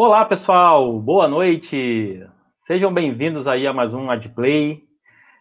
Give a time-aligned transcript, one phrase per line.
[0.00, 0.96] Olá, pessoal.
[1.00, 2.24] Boa noite.
[2.68, 4.84] Sejam bem-vindos aí a mais um Adplay.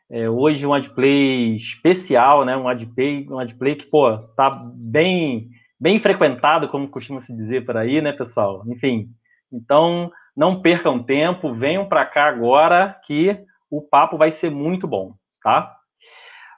[0.10, 2.57] É, hoje um Adplay especial, né?
[2.57, 5.47] Um Adplay, um Adplay que, pô, tá bem,
[5.79, 8.63] bem frequentado, como costuma se dizer por aí, né, pessoal?
[8.65, 9.09] Enfim,
[9.54, 13.37] então não percam tempo, venham para cá agora que
[13.69, 15.13] o papo vai ser muito bom,
[15.44, 15.71] tá?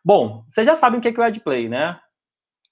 [0.06, 2.00] Bom, vocês já sabem o que é o Adplay, né?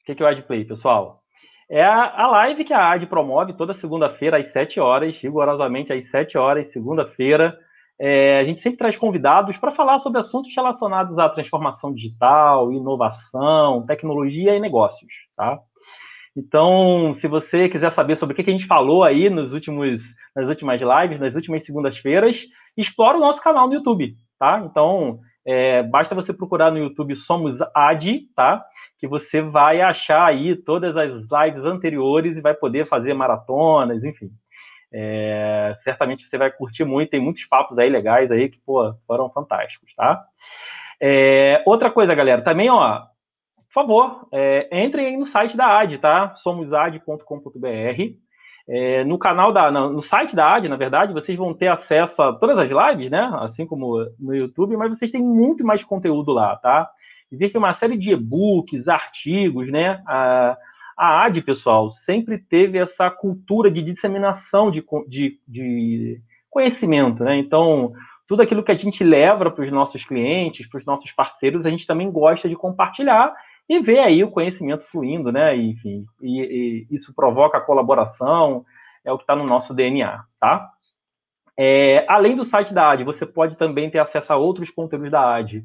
[0.10, 1.22] O que é o Adplay, pessoal?
[1.70, 6.10] É a, a live que a AD promove toda segunda-feira às 7 horas, rigorosamente às
[6.10, 7.58] 7 horas, segunda-feira.
[8.00, 13.86] É, a gente sempre traz convidados para falar sobre assuntos relacionados à transformação digital, inovação,
[13.86, 15.60] tecnologia e negócios, tá?
[16.38, 20.04] Então, se você quiser saber sobre o que a gente falou aí nos últimos,
[20.36, 22.46] nas últimas lives, nas últimas segundas-feiras,
[22.78, 24.64] explora o nosso canal no YouTube, tá?
[24.64, 28.64] Então, é, basta você procurar no YouTube Somos AD, tá?
[29.00, 34.30] que você vai achar aí todas as lives anteriores e vai poder fazer maratonas, enfim.
[34.92, 39.30] É, certamente você vai curtir muito, tem muitos papos aí legais aí que, pô, foram
[39.30, 40.24] fantásticos, tá?
[41.00, 43.02] É, outra coisa, galera, também, ó,
[43.68, 46.34] por favor, é, entrem aí no site da AD, tá?
[46.36, 47.18] somosad.com.br.
[48.70, 52.34] É, no canal da, no site da AD, na verdade, vocês vão ter acesso a
[52.34, 53.32] todas as lives, né?
[53.36, 56.90] Assim como no YouTube, mas vocês têm muito mais conteúdo lá, tá?
[57.32, 60.02] Existe uma série de e-books, artigos, né?
[60.06, 60.58] A,
[60.98, 67.38] a AD, pessoal, sempre teve essa cultura de disseminação de, de, de conhecimento, né?
[67.38, 67.94] Então,
[68.28, 71.70] tudo aquilo que a gente leva para os nossos clientes, para os nossos parceiros, a
[71.70, 73.34] gente também gosta de compartilhar
[73.70, 75.56] e ver aí o conhecimento fluindo, né?
[75.58, 78.66] E, enfim, e, e isso provoca a colaboração,
[79.04, 80.70] é o que está no nosso DNA, tá?
[81.58, 85.36] É, além do site da AD, você pode também ter acesso a outros conteúdos da
[85.36, 85.64] AD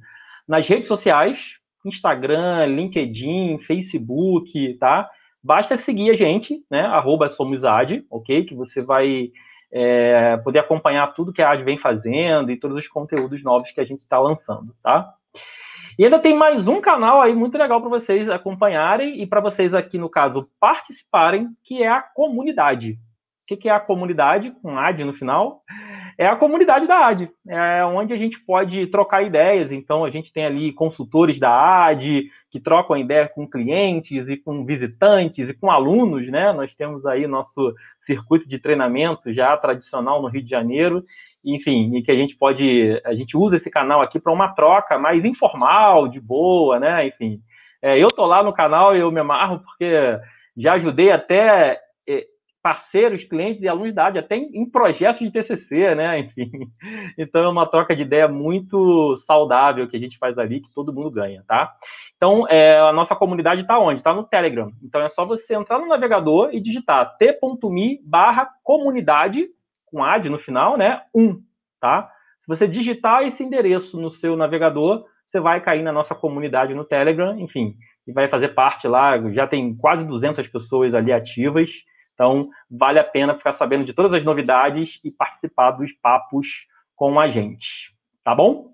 [0.48, 5.08] nas redes sociais, Instagram, LinkedIn, Facebook, tá?
[5.42, 6.80] Basta seguir a gente, né?
[6.83, 8.45] Arroba SomosAd, ok?
[8.45, 9.30] Que você vai
[9.73, 13.80] é, poder acompanhar tudo que a AD vem fazendo e todos os conteúdos novos que
[13.80, 15.12] a gente está lançando, tá?
[16.03, 19.73] E ainda tem mais um canal aí muito legal para vocês acompanharem e para vocês
[19.73, 22.98] aqui, no caso, participarem, que é a comunidade.
[23.48, 25.62] O que é a comunidade, com AD no final?
[26.18, 29.73] é a comunidade da AD, é onde a gente pode trocar ideias.
[29.73, 34.63] Então, a gente tem ali consultores da AD que trocam ideia com clientes e com
[34.67, 36.52] visitantes e com alunos, né?
[36.52, 41.02] Nós temos aí nosso circuito de treinamento já tradicional no Rio de Janeiro,
[41.45, 44.98] enfim, e que a gente pode, a gente usa esse canal aqui para uma troca
[44.98, 47.07] mais informal, de boa, né?
[47.07, 47.41] Enfim,
[47.80, 49.91] é, eu tô lá no canal e eu me amarro porque
[50.55, 51.80] já ajudei até
[52.62, 56.20] parceiros, clientes e alunos da AD, até em, em, projetos de TCC, né?
[56.20, 56.50] Enfim,
[57.18, 60.92] então é uma troca de ideia muito saudável que a gente faz ali, que todo
[60.92, 61.73] mundo ganha, tá?
[62.17, 64.00] Então, é, a nossa comunidade está onde?
[64.00, 64.70] Está no Telegram.
[64.83, 69.48] Então, é só você entrar no navegador e digitar t.me barra comunidade,
[69.86, 71.02] com AD no final, né?
[71.14, 71.42] 1,
[71.80, 72.08] tá?
[72.40, 76.84] Se você digitar esse endereço no seu navegador, você vai cair na nossa comunidade no
[76.84, 77.74] Telegram, enfim,
[78.06, 81.70] e vai fazer parte lá, já tem quase 200 pessoas ali ativas,
[82.23, 87.19] então, vale a pena ficar sabendo de todas as novidades e participar dos papos com
[87.19, 87.93] a gente.
[88.23, 88.71] Tá bom?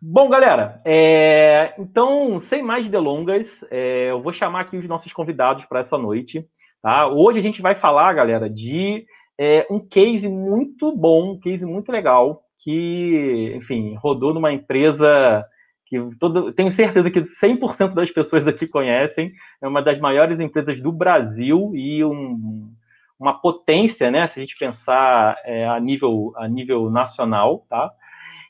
[0.00, 1.74] Bom, galera, é...
[1.78, 4.10] então, sem mais delongas, é...
[4.10, 6.46] eu vou chamar aqui os nossos convidados para essa noite.
[6.80, 7.08] Tá?
[7.08, 9.04] Hoje a gente vai falar, galera, de
[9.38, 15.44] é, um case muito bom, um case muito legal, que, enfim, rodou numa empresa
[15.92, 19.30] que todo, tenho certeza que 100% das pessoas aqui conhecem,
[19.60, 22.72] é uma das maiores empresas do Brasil e um,
[23.20, 27.92] uma potência, né, se a gente pensar é, a, nível, a nível nacional, tá?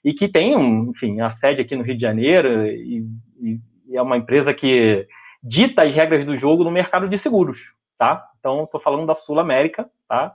[0.04, 3.04] E que tem, um, enfim, a sede aqui no Rio de Janeiro e,
[3.41, 5.04] e, e é uma empresa que
[5.42, 7.60] dita as regras do jogo no mercado de seguros,
[7.98, 8.24] tá?
[8.38, 10.32] Então, estou falando da Sul América, tá?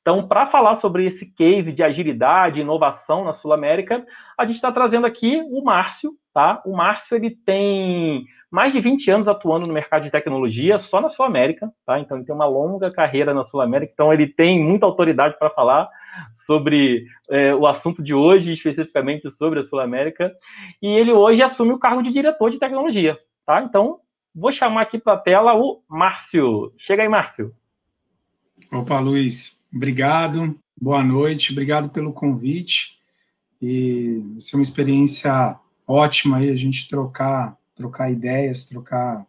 [0.00, 4.04] Então, para falar sobre esse case de agilidade, inovação na Sul América,
[4.36, 6.62] a gente está trazendo aqui o Márcio, tá?
[6.64, 11.10] O Márcio ele tem mais de 20 anos atuando no mercado de tecnologia só na
[11.10, 12.00] Sul América, tá?
[12.00, 15.50] Então ele tem uma longa carreira na Sul América, então ele tem muita autoridade para
[15.50, 15.88] falar
[16.46, 20.32] sobre é, o assunto de hoje, especificamente sobre a Sul América,
[20.80, 23.62] e ele hoje assume o cargo de diretor de tecnologia, tá?
[23.62, 23.98] Então
[24.34, 26.72] vou chamar aqui para a tela o Márcio.
[26.78, 27.52] Chega aí, Márcio.
[28.72, 32.98] Opa, Luiz, obrigado, boa noite, obrigado pelo convite.
[33.60, 35.56] E isso é uma experiência
[35.86, 39.26] ótima aí a gente trocar, trocar ideias, trocar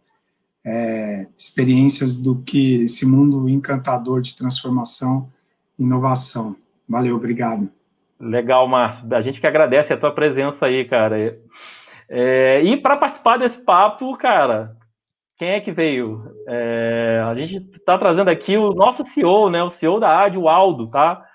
[0.63, 5.29] é, experiências do que esse mundo encantador de transformação
[5.77, 6.55] e inovação.
[6.87, 7.69] Valeu, obrigado.
[8.19, 9.13] Legal, Márcio.
[9.13, 11.39] A gente que agradece a tua presença aí, cara.
[12.07, 14.77] É, e para participar desse papo, cara,
[15.41, 16.23] quem é que veio?
[16.47, 19.63] É, a gente está trazendo aqui o nosso CEO, né?
[19.63, 21.25] O CEO da AD, o Aldo, tá?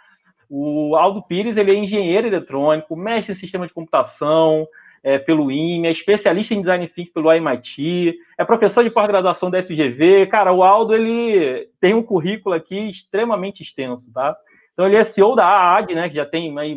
[0.49, 4.65] O Aldo Pires ele é engenheiro eletrônico, mestre em sistema de computação
[5.03, 9.61] é, pelo IME, é especialista em design thinking pelo MIT, é professor de pós-graduação da
[9.61, 10.29] FGV.
[10.29, 14.37] Cara, o Aldo ele tem um currículo aqui extremamente extenso, tá?
[14.73, 16.77] Então ele é CEO da AAD, né, que já tem aí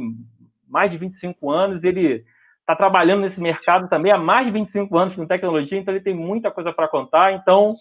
[0.68, 2.24] mais de 25 anos, ele
[2.70, 6.14] está trabalhando nesse mercado também há mais de 25 anos com tecnologia, então ele tem
[6.14, 7.34] muita coisa para contar.
[7.34, 7.74] Então,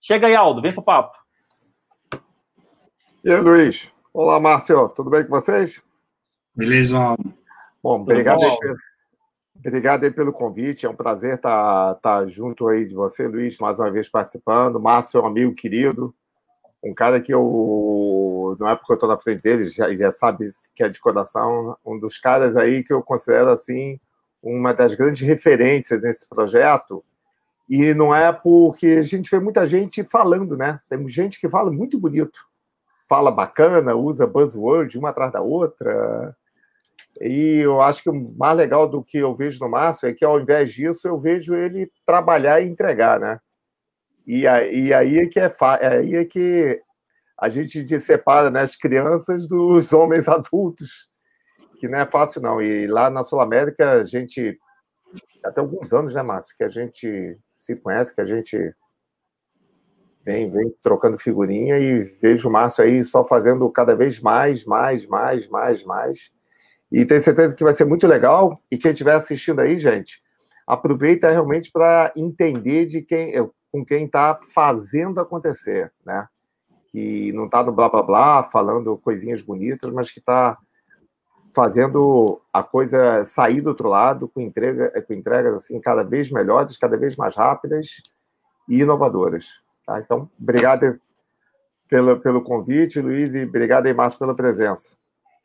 [0.00, 1.16] chega aí, Aldo, vem pro papo.
[3.24, 3.90] E aí, Luiz?
[4.14, 5.82] Olá, Márcio, tudo bem com vocês?
[6.54, 7.16] Beleza.
[7.82, 8.56] Bom, obrigado, bom?
[8.62, 8.74] Aí,
[9.58, 10.86] obrigado aí pelo convite.
[10.86, 14.78] É um prazer estar, tá, estar junto aí de você, Luiz, mais uma vez participando.
[14.78, 16.14] Márcio é um amigo querido,
[16.84, 20.46] um cara que eu, não é porque eu estou na frente dele, já, já sabe
[20.72, 23.98] que é de coração, um dos caras aí que eu considero assim
[24.54, 27.04] uma das grandes referências nesse projeto.
[27.68, 30.80] E não é porque a gente vê muita gente falando, né?
[30.88, 32.38] Tem gente que fala muito bonito
[33.08, 36.36] fala bacana, usa buzzword uma atrás da outra.
[37.20, 40.24] E eu acho que o mais legal do que eu vejo no Márcio é que,
[40.24, 43.40] ao invés disso, eu vejo ele trabalhar e entregar, né?
[44.26, 46.82] E aí, é que é, aí é que
[47.38, 51.08] a gente separa né, as crianças dos homens adultos,
[51.78, 52.60] que não é fácil, não.
[52.60, 54.58] E lá na Sul América, a gente.
[55.44, 58.74] Até alguns anos, né, Márcio, que a gente se conhece, que a gente
[60.24, 65.06] vem, vem trocando figurinha e vejo o Márcio aí só fazendo cada vez mais, mais,
[65.06, 66.32] mais, mais, mais.
[66.90, 68.60] E tenho certeza que vai ser muito legal.
[68.70, 70.20] E quem estiver assistindo aí, gente,
[70.66, 73.32] aproveita realmente para entender de quem,
[73.70, 76.26] com quem está fazendo acontecer, né?
[76.88, 80.58] Que não está no blá blá blá, falando coisinhas bonitas, mas que está
[81.56, 86.76] fazendo a coisa sair do outro lado com, entrega, com entregas assim cada vez melhores,
[86.76, 88.02] cada vez mais rápidas
[88.68, 89.46] e inovadoras.
[89.86, 89.98] Tá?
[89.98, 91.00] Então, obrigado
[91.88, 94.94] pelo, pelo convite, Luiz, e obrigado aí, Márcio, pela presença.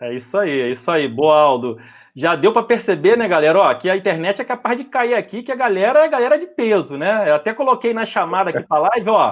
[0.02, 1.08] É isso aí, é isso aí.
[1.08, 1.80] Boa, Aldo.
[2.14, 5.44] Já deu para perceber, né, galera, ó, que a internet é capaz de cair aqui,
[5.44, 7.30] que a galera é galera de peso, né?
[7.30, 9.32] Eu até coloquei na chamada aqui para live, ó,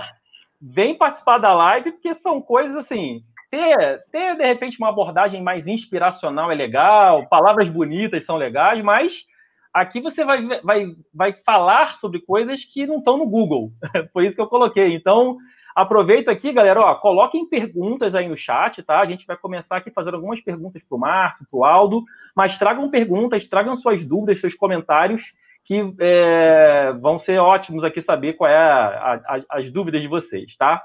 [0.62, 5.68] vem participar da live, porque são coisas assim, ter, ter de repente uma abordagem mais
[5.68, 9.26] inspiracional é legal, palavras bonitas são legais, mas
[9.74, 13.72] Aqui você vai, vai, vai falar sobre coisas que não estão no Google.
[14.12, 14.96] Foi isso que eu coloquei.
[14.96, 15.38] Então,
[15.76, 19.00] aproveito aqui, galera, ó, coloquem perguntas aí no chat, tá?
[19.00, 22.04] A gente vai começar aqui fazendo algumas perguntas para o Marco, para o Aldo,
[22.36, 25.24] mas tragam perguntas, tragam suas dúvidas, seus comentários,
[25.64, 30.58] que é, vão ser ótimos aqui saber qual é a, a, as dúvidas de vocês,
[30.58, 30.82] tá?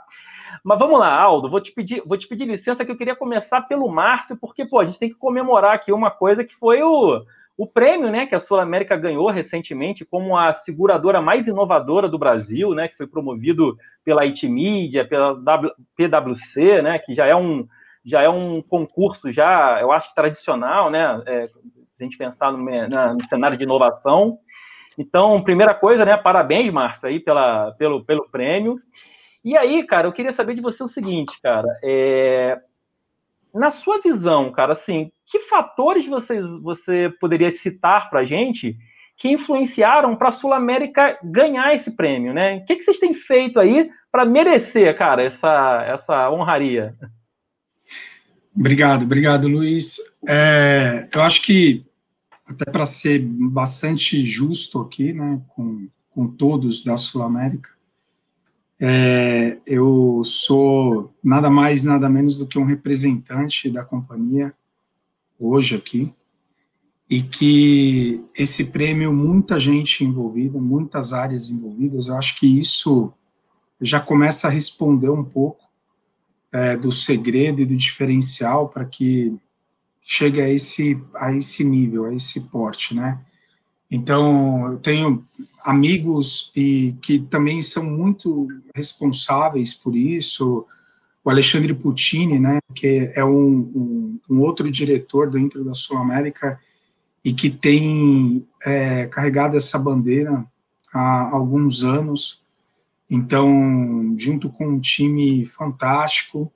[0.62, 3.62] Mas vamos lá, Aldo, vou te pedir, vou te pedir licença que eu queria começar
[3.62, 7.24] pelo Márcio, porque pô, a gente tem que comemorar aqui uma coisa que foi o
[7.56, 12.18] o prêmio, né, que a Sul América ganhou recentemente como a seguradora mais inovadora do
[12.18, 15.36] Brasil, né, que foi promovido pela IT Media, pela
[15.96, 17.66] PwC, né, que já é um
[18.06, 22.62] já é um concurso já, eu acho tradicional, né, é, se a gente pensar no,
[22.88, 24.38] na, no, cenário de inovação.
[24.98, 28.78] Então, primeira coisa, né, parabéns, Márcio, aí pela, pelo, pelo prêmio.
[29.44, 32.58] E aí, cara, eu queria saber de você o seguinte, cara, é,
[33.54, 38.76] na sua visão, cara, assim, que fatores você, você poderia citar para gente
[39.16, 42.56] que influenciaram para a Sul América ganhar esse prêmio, né?
[42.56, 46.94] O que, que vocês têm feito aí para merecer, cara, essa, essa honraria?
[48.56, 49.98] Obrigado, obrigado, Luiz.
[50.26, 51.84] É, eu acho que,
[52.48, 57.73] até para ser bastante justo aqui, né, com, com todos da Sul América,
[58.86, 64.52] é, eu sou nada mais, nada menos do que um representante da companhia
[65.40, 66.12] hoje aqui,
[67.08, 73.10] e que esse prêmio, muita gente envolvida, muitas áreas envolvidas, eu acho que isso
[73.80, 75.64] já começa a responder um pouco
[76.52, 79.34] é, do segredo e do diferencial para que
[80.02, 83.18] chegue a esse, a esse nível, a esse porte, né?
[83.90, 85.26] Então, eu tenho
[85.64, 90.66] amigos e que também são muito responsáveis por isso.
[91.24, 96.60] O Alexandre Puccini, né, que é um, um, um outro diretor dentro da Sul América
[97.24, 100.44] e que tem é, carregado essa bandeira
[100.92, 102.42] há alguns anos.
[103.08, 106.52] Então, junto com um time fantástico,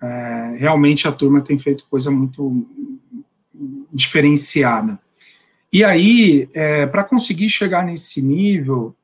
[0.00, 2.64] é, realmente a turma tem feito coisa muito
[3.92, 5.00] diferenciada.
[5.72, 8.94] E aí, é, para conseguir chegar nesse nível,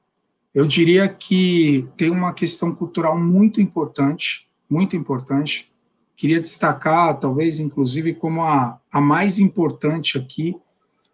[0.55, 5.71] eu diria que tem uma questão cultural muito importante, muito importante.
[6.17, 10.57] Queria destacar, talvez, inclusive, como a, a mais importante aqui,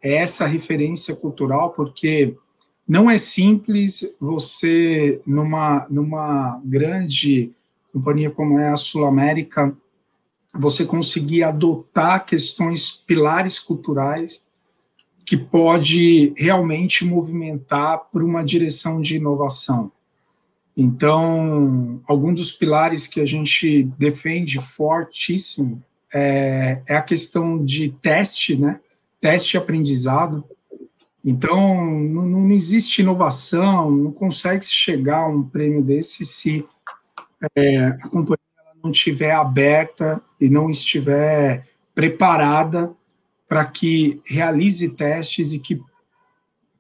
[0.01, 2.37] é essa referência cultural, porque
[2.87, 7.53] não é simples você, numa, numa grande
[7.93, 9.77] companhia como é a Sul América,
[10.55, 14.43] você conseguir adotar questões pilares culturais
[15.31, 19.93] que pode realmente movimentar para uma direção de inovação.
[20.77, 25.81] Então, algum dos pilares que a gente defende fortíssimo
[26.13, 28.81] é, é a questão de teste, né?
[29.21, 30.45] Teste e aprendizado.
[31.25, 36.65] Então, não, não existe inovação, não consegue chegar a um prêmio desse se
[37.55, 38.37] é, a companhia
[38.83, 42.93] não estiver aberta e não estiver preparada
[43.51, 45.83] para que realize testes e que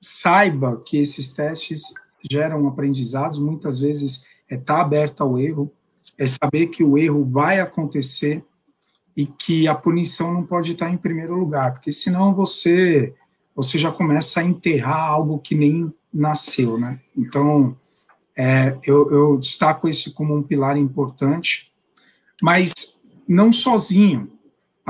[0.01, 1.83] saiba que esses testes
[2.31, 5.73] geram aprendizados, muitas vezes é estar tá aberto ao erro,
[6.17, 8.45] é saber que o erro vai acontecer
[9.17, 13.17] e que a punição não pode estar em primeiro lugar, porque senão você
[13.53, 17.01] você já começa a enterrar algo que nem nasceu, né?
[17.17, 17.77] Então,
[18.37, 21.73] é, eu, eu destaco esse como um pilar importante,
[22.41, 22.73] mas
[23.27, 24.31] não sozinho.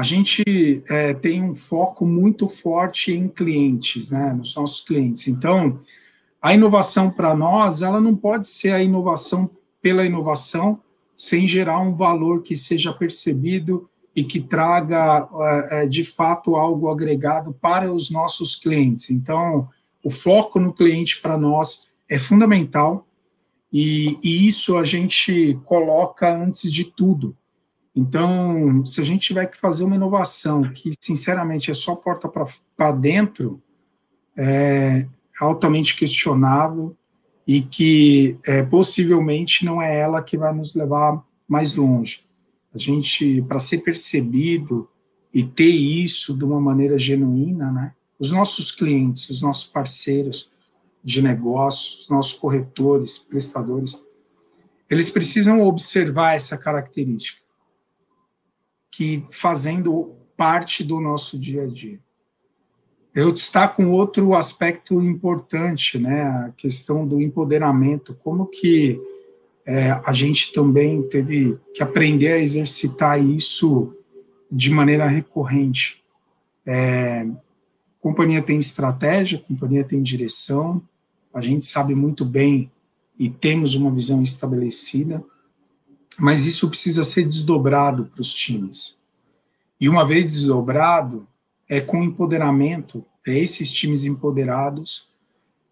[0.00, 5.28] A gente é, tem um foco muito forte em clientes, né, nos nossos clientes.
[5.28, 5.78] Então,
[6.40, 9.50] a inovação para nós, ela não pode ser a inovação
[9.82, 10.80] pela inovação,
[11.14, 16.88] sem gerar um valor que seja percebido e que traga, é, é, de fato, algo
[16.88, 19.10] agregado para os nossos clientes.
[19.10, 19.68] Então,
[20.02, 23.06] o foco no cliente para nós é fundamental
[23.70, 27.36] e, e, isso a gente coloca antes de tudo.
[27.94, 32.28] Então, se a gente tiver que fazer uma inovação que, sinceramente, é só porta
[32.76, 33.60] para dentro,
[34.36, 35.06] é
[35.40, 36.96] altamente questionável
[37.46, 42.22] e que é, possivelmente não é ela que vai nos levar mais longe.
[42.72, 44.88] A gente, para ser percebido
[45.34, 47.92] e ter isso de uma maneira genuína, né?
[48.18, 50.50] Os nossos clientes, os nossos parceiros
[51.02, 54.00] de negócios, os nossos corretores, prestadores,
[54.88, 57.40] eles precisam observar essa característica
[58.90, 61.98] que fazendo parte do nosso dia a dia.
[63.14, 69.00] Eu destaco um outro aspecto importante, né, a questão do empoderamento, como que
[69.66, 73.94] é, a gente também teve que aprender a exercitar isso
[74.50, 76.02] de maneira recorrente.
[76.64, 77.26] É,
[78.00, 80.82] companhia tem estratégia, companhia tem direção,
[81.32, 82.70] a gente sabe muito bem
[83.18, 85.22] e temos uma visão estabelecida,
[86.18, 88.98] mas isso precisa ser desdobrado para os times.
[89.80, 91.26] E uma vez desdobrado,
[91.68, 95.08] é com empoderamento, é esses times empoderados,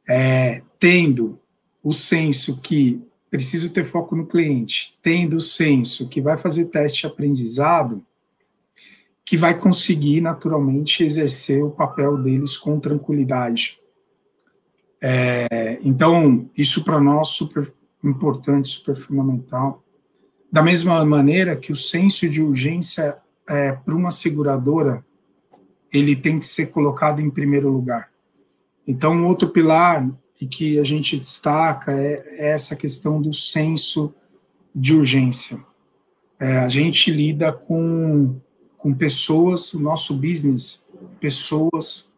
[0.09, 1.38] é, tendo
[1.83, 7.02] o senso que preciso ter foco no cliente, tendo o senso que vai fazer teste
[7.02, 8.04] de aprendizado,
[9.25, 13.78] que vai conseguir naturalmente exercer o papel deles com tranquilidade.
[15.00, 17.71] É, então, isso para nós super
[18.02, 19.85] importante, super fundamental.
[20.50, 25.05] Da mesma maneira que o senso de urgência é, para uma seguradora,
[25.93, 28.11] ele tem que ser colocado em primeiro lugar.
[28.87, 30.09] Então, outro pilar
[30.40, 34.14] e que a gente destaca é, é essa questão do senso
[34.75, 35.59] de urgência.
[36.38, 38.37] É, a gente lida com,
[38.76, 40.85] com pessoas, o nosso business,
[41.21, 42.09] pessoas,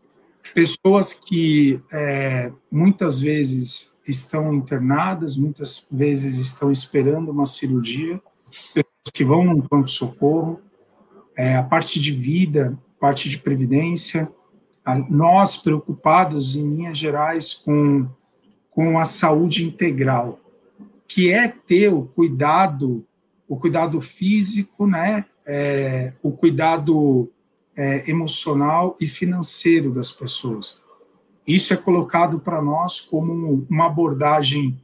[0.54, 8.20] pessoas que é, muitas vezes estão internadas, muitas vezes estão esperando uma cirurgia,
[8.74, 10.60] pessoas que vão num pronto-socorro,
[11.36, 14.30] é, a parte de vida, parte de previdência,
[15.08, 18.08] nós preocupados, em linhas gerais, com,
[18.70, 20.40] com a saúde integral,
[21.06, 23.06] que é ter o cuidado,
[23.48, 27.30] o cuidado físico, né, é, o cuidado
[27.76, 30.79] é, emocional e financeiro das pessoas.
[31.46, 34.78] Isso é colocado para nós como uma abordagem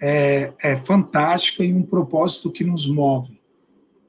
[0.00, 3.40] é, é, fantástica e um propósito que nos move.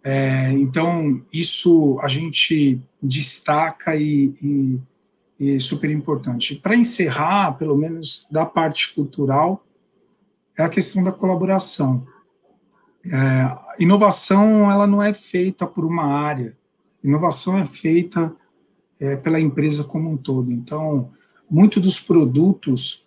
[0.04, 4.80] É, então, isso a gente destaca e, e,
[5.40, 6.56] e super importante.
[6.56, 9.64] Para encerrar, pelo menos da parte cultural,
[10.58, 12.06] é a questão da colaboração.
[13.06, 16.56] É, inovação ela não é feita por uma área,
[17.04, 18.34] inovação é feita
[19.00, 20.52] é, pela empresa como um todo.
[20.52, 21.12] Então,
[21.52, 23.06] muitos dos produtos,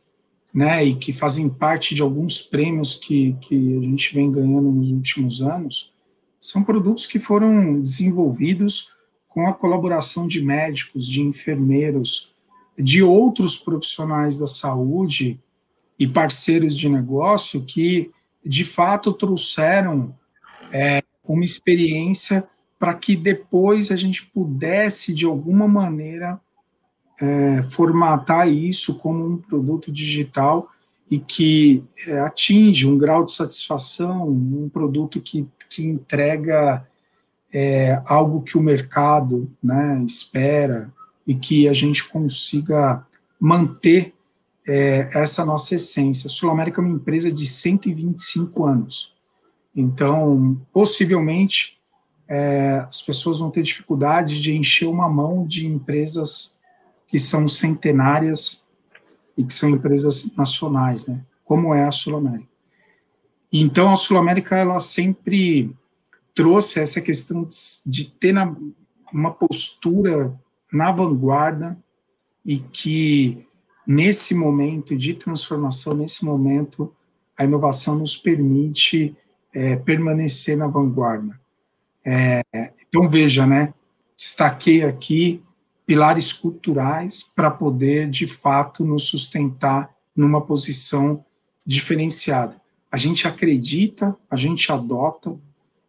[0.52, 4.90] né, e que fazem parte de alguns prêmios que, que a gente vem ganhando nos
[4.90, 5.92] últimos anos,
[6.38, 8.92] são produtos que foram desenvolvidos
[9.28, 12.32] com a colaboração de médicos, de enfermeiros,
[12.78, 15.40] de outros profissionais da saúde
[15.98, 18.10] e parceiros de negócio que,
[18.44, 20.14] de fato, trouxeram
[20.70, 22.46] é, uma experiência
[22.78, 26.38] para que depois a gente pudesse, de alguma maneira,
[27.24, 30.68] é, formatar isso como um produto digital
[31.10, 36.86] e que é, atinge um grau de satisfação, um produto que, que entrega
[37.52, 40.92] é, algo que o mercado né, espera
[41.26, 43.06] e que a gente consiga
[43.40, 44.12] manter
[44.66, 46.26] é, essa nossa essência.
[46.26, 49.14] A Sul América é uma empresa de 125 anos.
[49.74, 51.78] Então, possivelmente,
[52.28, 56.53] é, as pessoas vão ter dificuldade de encher uma mão de empresas
[57.14, 58.60] que são centenárias
[59.38, 61.24] e que são empresas nacionais, né?
[61.44, 62.48] Como é a Sul América.
[63.52, 65.70] Então, a Sul América, ela sempre
[66.34, 67.46] trouxe essa questão
[67.86, 68.52] de ter na,
[69.12, 70.34] uma postura
[70.72, 71.78] na vanguarda
[72.44, 73.46] e que
[73.86, 76.92] nesse momento de transformação, nesse momento,
[77.38, 79.16] a inovação nos permite
[79.52, 81.40] é, permanecer na vanguarda.
[82.04, 82.42] É,
[82.88, 83.72] então veja, né?
[84.16, 85.40] Destaquei aqui
[85.86, 91.24] pilares culturais para poder de fato nos sustentar numa posição
[91.64, 92.56] diferenciada.
[92.90, 95.36] A gente acredita, a gente adota,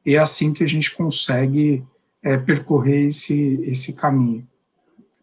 [0.06, 1.86] e é assim que a gente consegue
[2.24, 4.48] é, percorrer esse, esse caminho.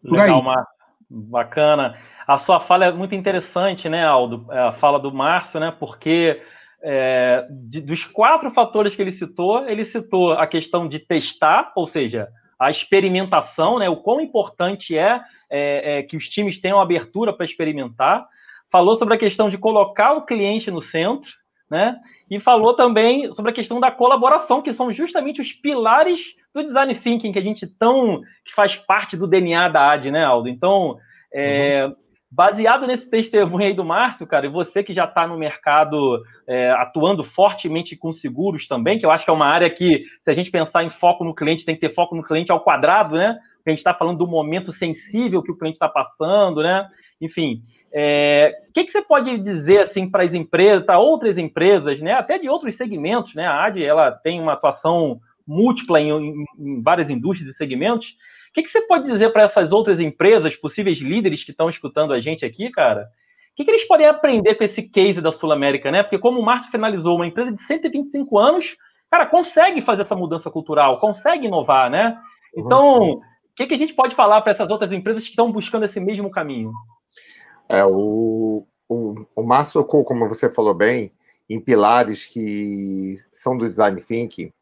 [0.01, 0.45] Por Legal, aí.
[0.45, 0.73] Márcio.
[1.09, 1.97] Bacana.
[2.25, 4.45] A sua fala é muito interessante, né, Aldo?
[4.51, 5.73] É, a fala do Márcio, né?
[5.77, 6.41] Porque
[6.81, 11.87] é, de, dos quatro fatores que ele citou, ele citou a questão de testar, ou
[11.87, 12.27] seja,
[12.65, 13.89] a experimentação, né?
[13.89, 18.27] O quão importante é, é, é que os times tenham abertura para experimentar.
[18.71, 21.31] Falou sobre a questão de colocar o cliente no centro,
[21.69, 21.97] né?
[22.29, 26.95] E falou também sobre a questão da colaboração, que são justamente os pilares do design
[26.95, 30.49] thinking que a gente tão que faz parte do DNA da AD, né, Aldo?
[30.49, 30.97] Então,
[31.33, 31.95] é, uhum.
[32.35, 36.71] Baseado nesse testemunho aí do Márcio, cara, e você que já está no mercado é,
[36.71, 40.33] atuando fortemente com seguros também, que eu acho que é uma área que, se a
[40.33, 43.37] gente pensar em foco no cliente, tem que ter foco no cliente ao quadrado, né?
[43.57, 46.87] Porque a gente está falando do momento sensível que o cliente está passando, né?
[47.21, 52.01] Enfim, o é, que, que, você pode dizer assim para as empresas, para outras empresas,
[52.01, 53.45] né, até de outros segmentos, né?
[53.45, 58.07] A AD ela tem uma atuação múltipla em, em, em várias indústrias e segmentos.
[58.53, 62.13] O que, que você pode dizer para essas outras empresas, possíveis líderes que estão escutando
[62.13, 63.01] a gente aqui, cara?
[63.51, 66.03] O que, que eles podem aprender com esse case da Sul América, né?
[66.03, 68.77] Porque como o Márcio finalizou, uma empresa de 125 anos,
[69.09, 72.15] cara, consegue fazer essa mudança cultural, consegue inovar, né?
[72.55, 73.21] Então, o
[73.55, 76.29] que, que a gente pode falar para essas outras empresas que estão buscando esse mesmo
[76.29, 76.71] caminho?
[77.67, 81.11] É, o, o, o Márcio como você falou bem,
[81.49, 84.53] em pilares que são do design thinking,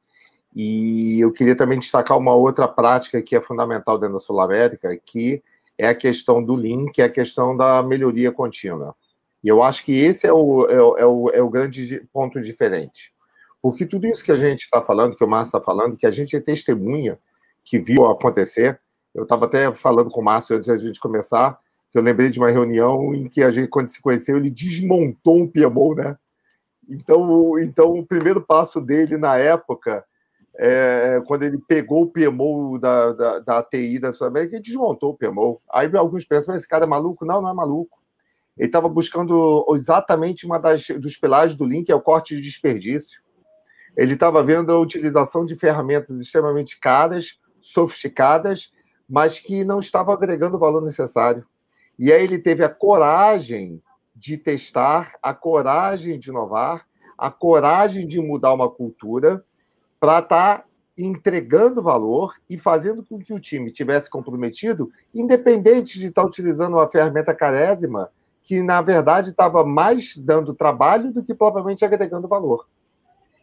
[0.54, 4.96] e eu queria também destacar uma outra prática que é fundamental dentro da Sul América,
[4.98, 5.42] que
[5.78, 8.96] é a questão do Lean, que é a questão da melhoria contínua.
[9.44, 13.14] E eu acho que esse é o, é é o, é o grande ponto diferente.
[13.62, 16.12] Porque tudo isso que a gente está falando, que o Márcio está falando, que a
[16.12, 17.18] gente é testemunha,
[17.64, 18.80] que viu acontecer,
[19.14, 21.60] eu estava até falando com o Márcio antes da gente começar,
[21.94, 25.48] eu lembrei de uma reunião em que a gente, quando se conheceu, ele desmontou um
[25.48, 26.18] PMO, né?
[26.90, 30.06] Então, então o primeiro passo dele na época,
[30.58, 35.18] é, quando ele pegou o PMO da, da, da ATI da Sul-América, ele desmontou o
[35.18, 35.62] PMO.
[35.72, 37.26] Aí alguns pensam, mas esse cara é maluco?
[37.26, 38.00] Não, não é maluco.
[38.58, 43.22] Ele estava buscando exatamente uma das dos pilares do link, é o corte de desperdício.
[43.98, 48.72] Ele estava vendo a utilização de ferramentas extremamente caras, sofisticadas,
[49.08, 51.46] mas que não estavam agregando o valor necessário.
[51.98, 53.82] E aí ele teve a coragem
[54.16, 56.86] de testar, a coragem de inovar,
[57.18, 59.44] a coragem de mudar uma cultura
[60.02, 60.66] para estar tá
[60.98, 66.74] entregando valor e fazendo com que o time tivesse comprometido, independente de estar tá utilizando
[66.74, 68.12] uma ferramenta carésima
[68.42, 72.68] que, na verdade, estava mais dando trabalho do que propriamente agregando valor.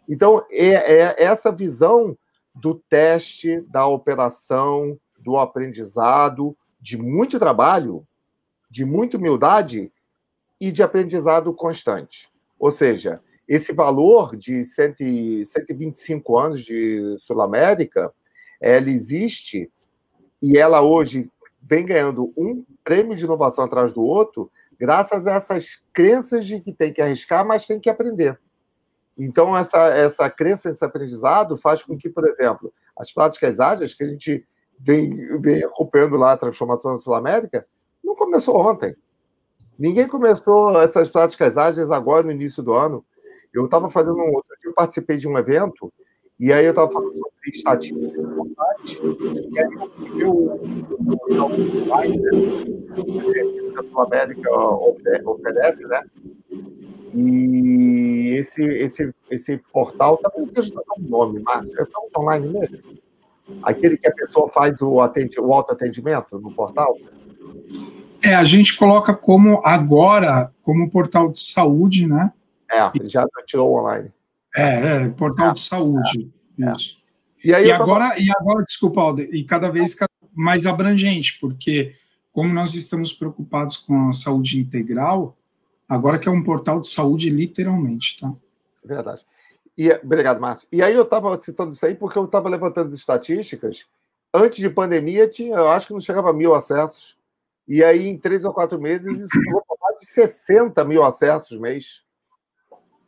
[0.09, 2.19] Então, é, é essa visão
[2.53, 8.05] do teste, da operação, do aprendizado, de muito trabalho,
[8.69, 9.93] de muita humildade
[10.61, 12.29] e de aprendizado constante.
[12.59, 18.13] Ou seja, esse valor de 100, 125 anos de Sul-América,
[18.61, 19.71] ela existe
[20.43, 21.31] e ela hoje
[21.63, 26.73] vem ganhando um prêmio de inovação atrás do outro, graças a essas crenças de que
[26.73, 28.39] tem que arriscar, mas tem que aprender.
[29.17, 34.05] Então, essa, essa crença, esse aprendizado faz com que, por exemplo, as práticas ágeis que
[34.05, 34.47] a gente
[34.79, 37.67] vem, vem acompanhando lá a transformação da Sul-América,
[38.05, 38.95] não começou ontem.
[39.79, 43.05] Ninguém começou essas práticas ágeis agora no início do ano.
[43.53, 45.93] Eu estava fazendo um outro eu participei de um evento
[46.39, 48.23] e aí eu estava falando sobre estatística
[48.85, 48.99] de
[49.51, 49.69] e aí
[50.19, 50.61] eu
[52.97, 54.51] o que a América
[55.25, 56.03] oferece, né?
[57.15, 62.49] E esse, esse, esse portal também tá dar um nome, Márcio, é só um online
[62.49, 62.79] mesmo?
[63.63, 66.97] Aquele que a pessoa faz o, atendi, o autoatendimento no portal?
[68.23, 72.33] É, a gente coloca como agora, como portal de saúde, né?
[72.71, 74.13] É, já tirou online.
[74.55, 76.99] É, é portal é, de saúde, é, isso.
[77.45, 78.21] E, aí e agora, tava...
[78.21, 79.97] e agora, desculpa, Aldo, e cada vez
[80.35, 81.95] mais abrangente, porque
[82.33, 85.37] como nós estamos preocupados com a saúde integral,
[85.89, 88.33] agora que é um portal de saúde, literalmente, tá?
[88.85, 89.25] Verdade.
[89.77, 90.69] E, obrigado, Márcio.
[90.73, 93.87] E aí eu estava citando isso aí porque eu estava levantando estatísticas.
[94.35, 97.17] Antes de pandemia, tinha, eu acho que não chegava a mil acessos.
[97.67, 101.59] E aí, em três ou quatro meses, isso chegou para mais de 60 mil acessos
[101.59, 102.05] mês.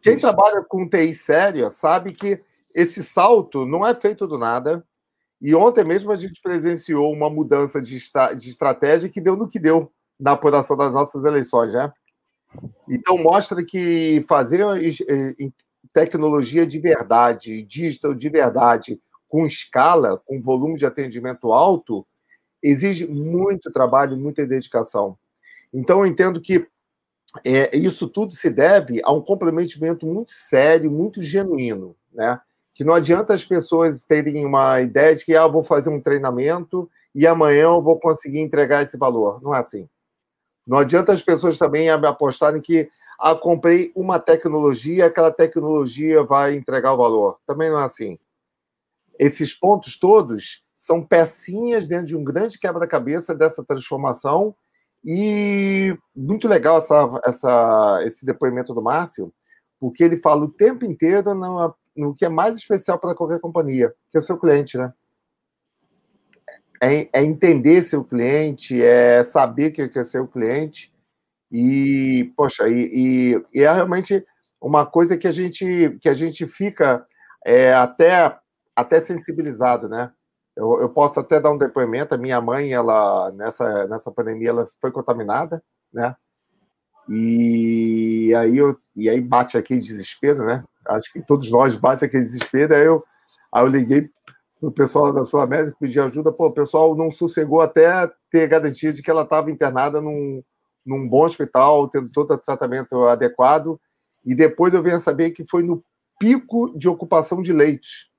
[0.01, 0.27] Quem isso.
[0.27, 2.43] trabalha com TI séria sabe que
[2.75, 4.85] esse salto não é feito do nada.
[5.41, 9.59] E ontem mesmo a gente presenciou uma mudança de, de estratégia que deu no que
[9.59, 11.91] deu na apuração das nossas eleições, né?
[12.89, 14.67] Então mostra que fazer
[15.93, 22.07] tecnologia de verdade, digital de verdade, com escala, com volume de atendimento alto,
[22.63, 25.17] exige muito trabalho, muita dedicação.
[25.73, 26.67] Então eu entendo que
[27.45, 32.41] é, isso tudo se deve a um comprometimento muito sério, muito genuíno, né?
[32.75, 36.91] Que não adianta as pessoas terem uma ideia de que ah, vou fazer um treinamento
[37.15, 39.41] e amanhã eu vou conseguir entregar esse valor.
[39.43, 39.89] Não é assim.
[40.67, 42.89] Não adianta as pessoas também apostarem que
[43.19, 47.39] ah, comprei uma tecnologia, aquela tecnologia vai entregar o valor.
[47.47, 48.19] Também não é assim.
[49.19, 54.55] Esses pontos todos são pecinhas dentro de um grande quebra-cabeça dessa transformação
[55.05, 59.33] e muito legal essa, essa, esse depoimento do Márcio,
[59.79, 63.93] porque ele fala o tempo inteiro no, no que é mais especial para qualquer companhia,
[64.11, 64.93] que é o seu cliente, né?
[66.83, 70.93] É, é entender seu cliente, é saber que é seu cliente
[71.53, 74.25] e, poxa, e, e, e, é realmente
[74.61, 77.05] uma coisa que a gente, que a gente fica
[77.45, 78.39] é, até,
[78.77, 80.13] até sensibilizado, né?
[80.61, 82.15] Eu, eu, posso até dar um depoimento.
[82.15, 86.15] A minha mãe, ela nessa nessa pandemia, ela foi contaminada, né?
[87.09, 90.63] E aí eu e aí bate aquele desespero, né?
[90.87, 92.75] Acho que todos nós bate aquele desespero.
[92.75, 93.03] Aí eu
[93.53, 94.11] aí eu liguei
[94.61, 96.31] o pessoal da Sul América pedi ajuda.
[96.31, 97.91] Pô, o pessoal não sossegou até
[98.31, 100.43] ter garantia de que ela estava internada num,
[100.85, 103.81] num bom hospital, tendo todo o tratamento adequado.
[104.25, 105.83] E depois eu venho a saber que foi no
[106.19, 108.10] pico de ocupação de leitos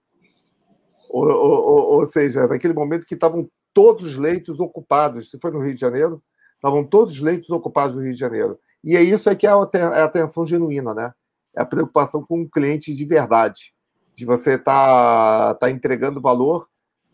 [1.12, 5.60] ou, ou, ou seja, naquele momento que estavam todos os leitos ocupados, se foi no
[5.60, 6.21] Rio de Janeiro,
[6.56, 8.60] estavam todos os leitos ocupados no Rio de Janeiro.
[8.84, 11.13] E é isso é que é a atenção genuína, né?
[11.56, 13.74] É a preocupação com o cliente de verdade,
[14.13, 16.67] de você estar tá, tá entregando valor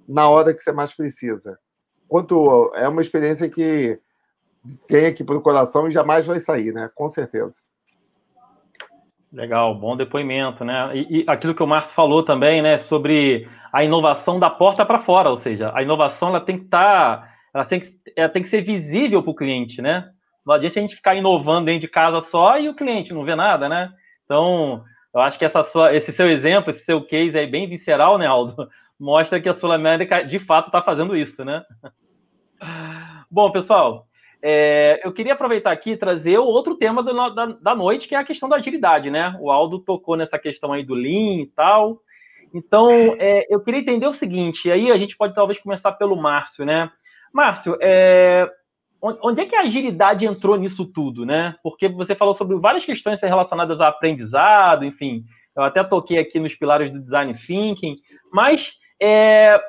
[0.08, 1.58] na hora que você mais precisa.
[2.08, 4.00] Quanto é uma experiência que
[4.90, 6.90] vem aqui para o coração e jamais vai sair, né?
[6.96, 7.62] Com certeza.
[9.32, 10.90] Legal, bom depoimento, né?
[10.96, 15.04] E, e aquilo que o Márcio falou também, né, sobre a inovação da porta para
[15.04, 18.42] fora, ou seja, a inovação ela tem que estar, tá, ela tem que, ela tem
[18.42, 20.10] que ser visível para o cliente, né?
[20.46, 23.36] Não adianta a gente ficar inovando dentro de casa só e o cliente não vê
[23.36, 23.92] nada, né?
[24.24, 24.82] Então,
[25.14, 28.26] eu acho que essa sua, esse seu exemplo, esse seu case aí bem visceral, né,
[28.26, 31.64] Aldo, mostra que a Sul América de fato está fazendo isso, né?
[33.30, 34.07] Bom, pessoal,
[34.42, 38.16] é, eu queria aproveitar aqui e trazer o outro tema do, da, da, noite, que
[38.16, 39.36] é a questão da agilidade, né?
[39.40, 42.00] O Aldo tocou nessa questão aí do Lean e tal.
[42.54, 46.16] Então, é, eu queria entender o seguinte, e aí a gente pode talvez começar pelo
[46.16, 46.90] Márcio, né?
[47.34, 48.50] Márcio, é,
[49.02, 51.56] onde é que a agilidade entrou nisso tudo, né?
[51.62, 55.24] Porque você falou sobre várias questões relacionadas ao aprendizado, enfim,
[55.56, 57.96] eu até toquei aqui nos pilares do design thinking,
[58.32, 59.60] mas é,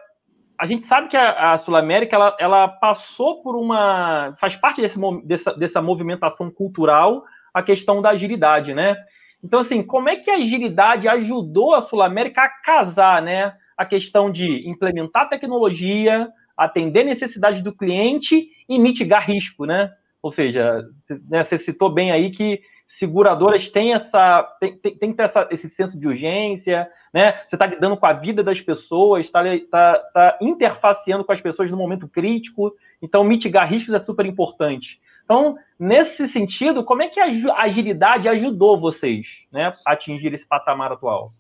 [0.59, 4.35] a gente sabe que a, a Sul América ela, ela, passou por uma.
[4.41, 8.97] faz parte desse, dessa, dessa movimentação cultural a questão da agilidade, né?
[9.43, 13.55] Então, assim, como é que a agilidade ajudou a Sul América a casar, né?
[13.77, 19.93] A questão de implementar tecnologia, atender necessidades do cliente e mitigar risco, né?
[20.21, 20.83] Ou seja,
[21.29, 25.47] né, você citou bem aí que seguradoras têm essa tem, tem, tem que ter essa,
[25.51, 27.35] esse senso de urgência, né?
[27.47, 31.71] Você está lidando com a vida das pessoas, está tá, tá interfaceando com as pessoas
[31.71, 34.99] no momento crítico, então mitigar riscos é super importante.
[35.23, 37.27] Então, nesse sentido, como é que a
[37.59, 41.31] agilidade ajudou vocês né, a atingir esse patamar atual?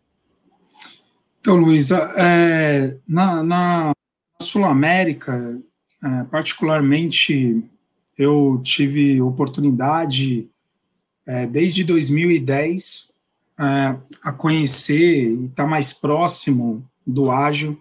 [1.40, 3.92] Então, Luísa, é, na, na
[4.42, 5.58] Sul-América,
[6.04, 7.64] é, particularmente,
[8.18, 10.50] eu tive oportunidade,
[11.28, 13.10] é, desde 2010,
[13.60, 17.78] é, a conhecer e estar tá mais próximo do ágil.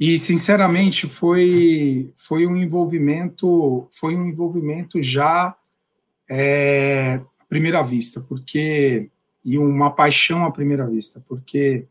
[0.00, 5.54] E sinceramente foi foi um envolvimento foi um envolvimento já
[6.26, 9.10] é, à primeira vista, porque
[9.44, 11.84] e uma paixão à primeira vista, porque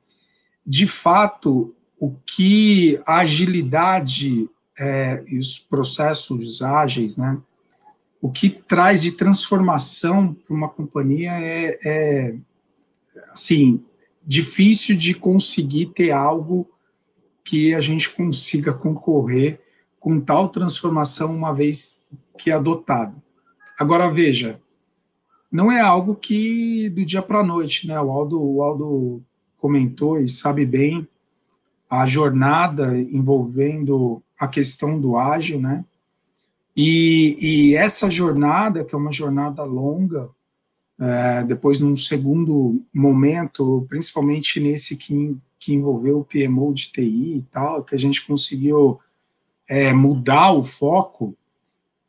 [0.65, 7.37] de fato o que a agilidade é, e os processos ágeis, né,
[8.21, 12.35] o que traz de transformação para uma companhia é, é
[13.31, 13.83] assim
[14.25, 16.69] difícil de conseguir ter algo
[17.43, 19.61] que a gente consiga concorrer
[19.99, 22.01] com tal transformação uma vez
[22.37, 23.21] que é adotado.
[23.79, 24.61] Agora, veja,
[25.51, 27.99] não é algo que do dia para a noite, né?
[28.01, 29.23] O Aldo, o Aldo
[29.57, 31.07] comentou e sabe bem
[31.89, 35.85] a jornada envolvendo a questão do ágil, né?
[36.79, 40.29] E, e essa jornada, que é uma jornada longa,
[40.99, 47.41] é, depois num segundo momento, principalmente nesse que, que envolveu o PMO de TI e
[47.49, 48.99] tal, que a gente conseguiu
[49.67, 51.35] é, mudar o foco,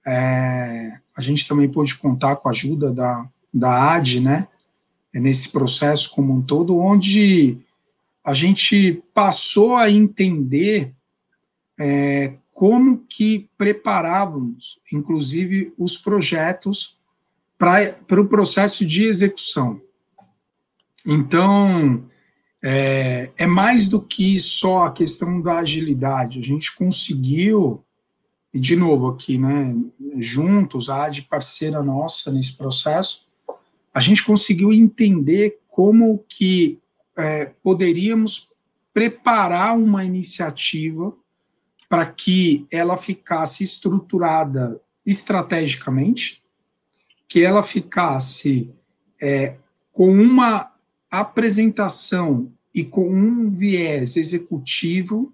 [0.07, 4.48] é, a gente também pôde contar com a ajuda da, da AD, né,
[5.14, 7.59] nesse processo como um todo, onde
[8.22, 10.92] a gente passou a entender
[11.78, 16.99] é, como que preparávamos, inclusive, os projetos
[17.57, 19.81] para o processo de execução.
[21.07, 22.05] Então,
[22.61, 26.40] é, é, mais do que só a questão da agilidade.
[26.40, 27.85] A gente conseguiu,
[28.53, 29.77] e de novo aqui, né,
[30.16, 33.25] juntos, a AD parceira nossa nesse processo,
[33.94, 36.81] a gente conseguiu entender como que
[37.16, 38.49] é, poderíamos
[38.92, 41.16] preparar uma iniciativa
[41.88, 46.42] para que ela ficasse estruturada estrategicamente,
[47.27, 48.70] que ela ficasse
[49.20, 49.57] é,
[49.92, 50.72] com uma
[51.11, 55.33] apresentação e com um viés executivo,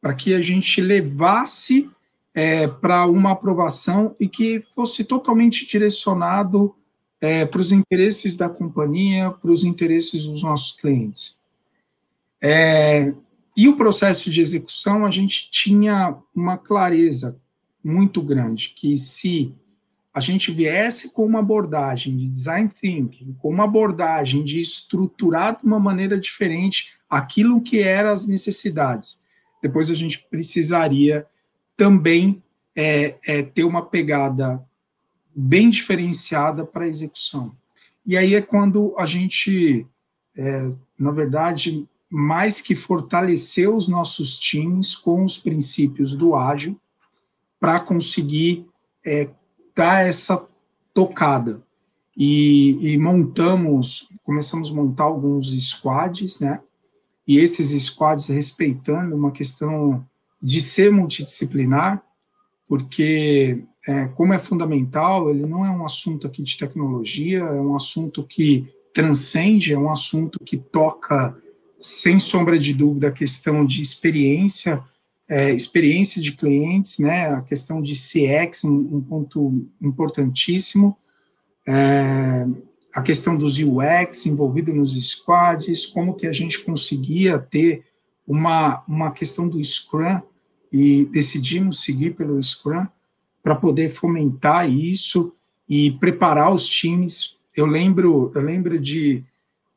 [0.00, 1.90] para que a gente levasse
[2.34, 6.74] é, para uma aprovação e que fosse totalmente direcionado
[7.20, 11.36] é, para os interesses da companhia, para os interesses dos nossos clientes.
[12.40, 13.12] É,
[13.56, 17.38] e o processo de execução, a gente tinha uma clareza
[17.82, 19.54] muito grande, que se
[20.12, 25.64] a gente viesse com uma abordagem de design thinking, com uma abordagem de estruturar de
[25.64, 29.20] uma maneira diferente aquilo que eram as necessidades,
[29.62, 31.26] depois a gente precisaria
[31.76, 32.42] também
[32.74, 34.62] é, é, ter uma pegada
[35.34, 37.54] bem diferenciada para a execução.
[38.04, 39.86] E aí é quando a gente,
[40.36, 46.76] é, na verdade, mais que fortalecer os nossos times com os princípios do ágil
[47.60, 48.66] para conseguir
[49.04, 49.28] é,
[49.76, 50.44] dar essa
[50.92, 51.62] tocada.
[52.16, 56.60] E, e, montamos, começamos a montar alguns squads, né?
[57.26, 60.04] E esses squads respeitando uma questão
[60.42, 62.02] de ser multidisciplinar,
[62.66, 67.76] porque é, como é fundamental, ele não é um assunto aqui de tecnologia, é um
[67.76, 71.36] assunto que transcende, é um assunto que toca
[71.80, 74.82] sem sombra de dúvida, a questão de experiência,
[75.26, 80.96] é, experiência de clientes, né, a questão de CX, um, um ponto importantíssimo,
[81.66, 82.46] é,
[82.92, 87.84] a questão dos UX envolvido nos squads, como que a gente conseguia ter
[88.26, 90.20] uma, uma questão do Scrum,
[90.72, 92.86] e decidimos seguir pelo Scrum,
[93.42, 95.32] para poder fomentar isso
[95.68, 97.36] e preparar os times.
[97.56, 99.24] Eu lembro, eu lembro de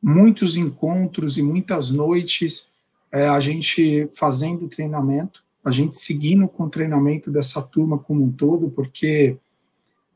[0.04, 2.68] muitos encontros e muitas noites
[3.10, 8.30] é, a gente fazendo treinamento, a gente seguindo com o treinamento dessa turma como um
[8.30, 9.38] todo, porque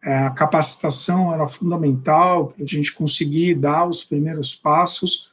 [0.04, 5.32] é, a capacitação era fundamental para a gente conseguir dar os primeiros passos.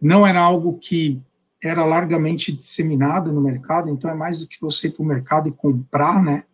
[0.00, 1.20] Não era algo que
[1.60, 5.48] era largamente disseminado no mercado, então é mais do que você ir para o mercado
[5.48, 6.44] e comprar, né?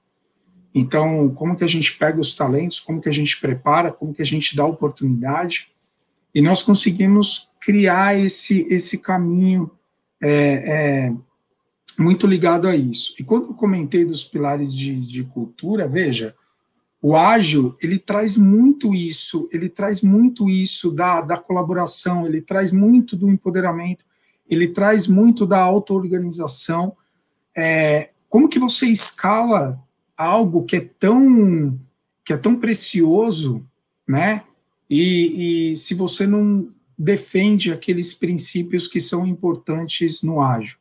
[0.74, 4.22] Então, como que a gente pega os talentos, como que a gente prepara, como que
[4.22, 5.71] a gente dá oportunidade,
[6.34, 9.70] e nós conseguimos criar esse, esse caminho
[10.20, 11.12] é, é,
[11.98, 13.14] muito ligado a isso.
[13.18, 16.34] E quando eu comentei dos pilares de, de cultura, veja,
[17.00, 22.70] o ágil, ele traz muito isso, ele traz muito isso da, da colaboração, ele traz
[22.72, 24.04] muito do empoderamento,
[24.48, 26.96] ele traz muito da auto-organização.
[27.56, 29.82] É, como que você escala
[30.16, 31.78] algo que é tão
[32.24, 33.66] que é tão precioso,
[34.06, 34.44] né?
[34.88, 36.68] E, e se você não
[36.98, 40.76] defende aqueles princípios que são importantes no ágil.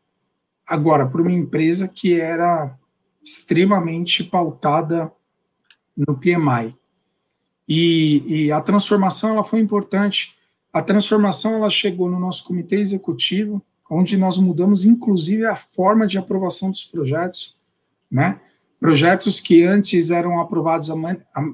[0.67, 2.77] Agora, para uma empresa que era
[3.23, 5.11] extremamente pautada
[5.95, 6.75] no PMI.
[7.67, 10.35] E, e, a transformação ela foi importante.
[10.73, 16.17] A transformação ela chegou no nosso comitê executivo, onde nós mudamos inclusive a forma de
[16.17, 17.55] aprovação dos projetos,
[18.09, 18.39] né?
[18.81, 20.89] Projetos que antes eram aprovados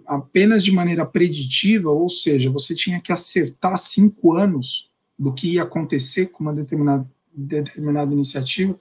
[0.07, 5.63] apenas de maneira preditiva, ou seja, você tinha que acertar cinco anos do que ia
[5.63, 8.79] acontecer com uma determinada, determinada iniciativa,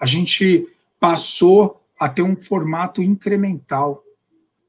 [0.00, 0.66] a gente
[0.98, 4.02] passou a ter um formato incremental.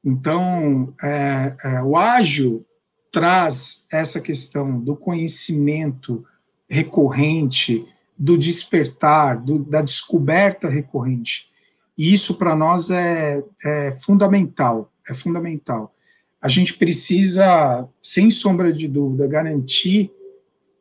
[0.04, 2.66] Então, é, é, o ágil
[3.10, 6.22] traz essa questão do conhecimento
[6.68, 7.86] recorrente,
[8.18, 11.53] do despertar, do, da descoberta recorrente.
[11.96, 15.94] E isso para nós é, é fundamental, é fundamental.
[16.40, 20.12] A gente precisa, sem sombra de dúvida, garantir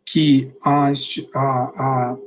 [0.05, 0.91] que a,
[1.33, 2.17] a, a,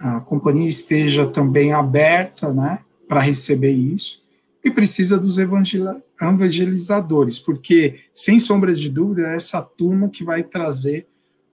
[0.00, 4.22] a companhia esteja também aberta né, para receber isso,
[4.64, 11.08] e precisa dos evangelizadores, porque, sem sombra de dúvida, é essa turma que vai trazer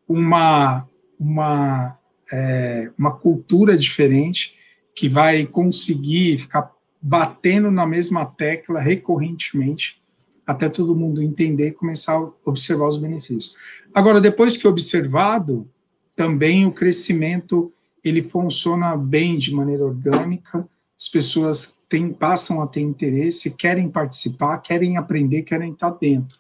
[0.08, 0.88] uma,
[1.20, 1.98] uma,
[2.32, 4.59] é, uma cultura diferente,
[4.96, 6.72] que vai conseguir ficar
[7.02, 10.02] batendo na mesma tecla recorrentemente,
[10.46, 13.56] até todo mundo entender e começar a observar os benefícios.
[13.94, 15.70] Agora, depois que observado,
[16.16, 17.72] também o crescimento
[18.04, 20.68] ele funciona bem de maneira orgânica,
[21.00, 26.38] as pessoas têm, passam a ter interesse, querem participar, querem aprender, querem estar dentro.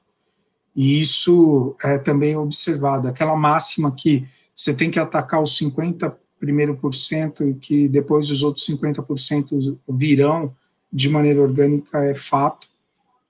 [0.75, 3.07] E isso é também observado.
[3.07, 8.41] Aquela máxima que você tem que atacar os 50 primeiro por cento que depois os
[8.41, 10.55] outros 50% virão
[10.91, 12.67] de maneira orgânica é fato.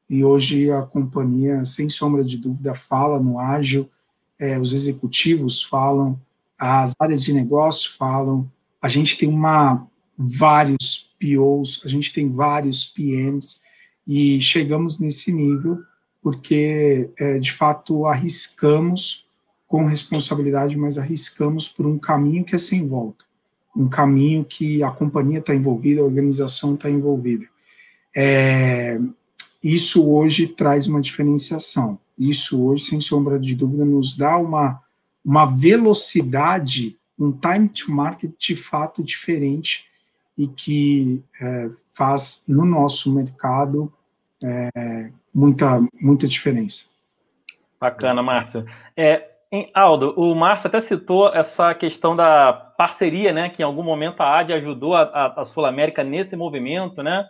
[0.09, 3.89] E hoje a companhia, sem sombra de dúvida, fala no ágil,
[4.37, 6.19] é, os executivos falam,
[6.57, 8.49] as áreas de negócio falam,
[8.81, 9.85] a gente tem uma
[10.17, 13.61] vários POs, a gente tem vários PMs
[14.07, 15.79] e chegamos nesse nível
[16.21, 19.28] porque é, de fato arriscamos
[19.69, 23.23] com responsabilidade, mas arriscamos por um caminho que é sem volta,
[23.77, 27.45] um caminho que a companhia está envolvida, a organização está envolvida.
[28.13, 28.99] É,
[29.63, 31.99] isso hoje traz uma diferenciação.
[32.17, 34.81] Isso hoje, sem sombra de dúvida, nos dá uma,
[35.23, 39.85] uma velocidade, um time to market de fato diferente
[40.35, 43.93] e que é, faz no nosso mercado
[44.43, 46.85] é, muita, muita diferença.
[47.79, 48.65] Bacana, Márcio.
[48.97, 49.28] É,
[49.73, 53.49] Aldo, o Márcio até citou essa questão da parceria, né?
[53.49, 57.25] Que em algum momento a AD ajudou a, a, Sul América nesse movimento, né?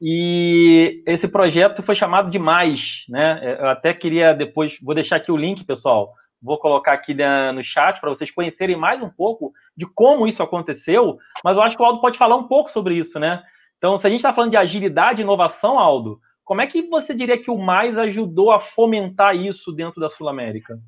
[0.00, 3.40] E esse projeto foi chamado de Mais, né?
[3.42, 6.12] É, eu até queria depois, vou deixar aqui o link, pessoal.
[6.42, 7.16] Vou colocar aqui
[7.54, 11.16] no chat para vocês conhecerem mais um pouco de como isso aconteceu.
[11.42, 13.42] Mas eu acho que o Aldo pode falar um pouco sobre isso, né?
[13.78, 17.14] Então, se a gente está falando de agilidade e inovação, Aldo, como é que você
[17.14, 20.78] diria que o Mais ajudou a fomentar isso dentro da Sul América?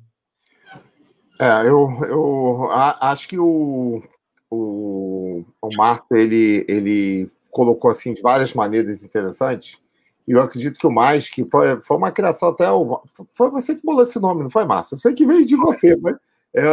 [1.39, 4.01] É, eu, eu acho que o,
[4.49, 9.79] o, o Marco ele, ele colocou assim de várias maneiras interessantes.
[10.27, 13.75] E eu acredito que o mais que foi, foi uma criação até o, foi você
[13.75, 14.95] que bolou esse nome, não foi Márcio?
[14.95, 16.15] Eu sei que veio de você, mas
[16.53, 16.71] eu,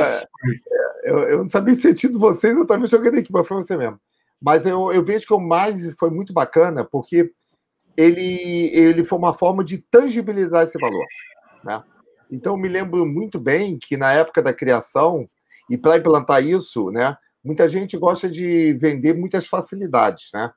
[1.05, 4.01] eu, eu não sabia se tinha você, também joguei aqui, mas foi você mesmo.
[4.41, 7.33] Mas eu, eu vejo que o mais foi muito bacana porque
[7.97, 11.07] ele, ele foi uma forma de tangibilizar esse valor,
[11.63, 11.83] né?
[12.31, 15.29] Então, me lembro muito bem que na época da criação,
[15.69, 20.51] e para implantar isso, né, muita gente gosta de vender muitas facilidades, né?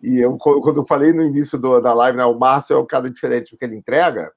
[0.00, 2.86] E eu, quando eu falei no início do, da live, né, o Márcio é o
[2.86, 4.32] cara diferente porque ele entrega,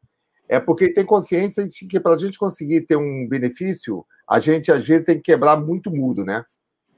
[0.50, 4.72] é porque tem consciência de que para a gente conseguir ter um benefício, a gente
[4.72, 6.44] às vezes tem que quebrar muito muro, né?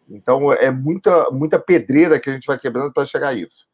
[0.09, 3.65] Então é muita, muita pedreira que a gente vai quebrando para chegar a isso.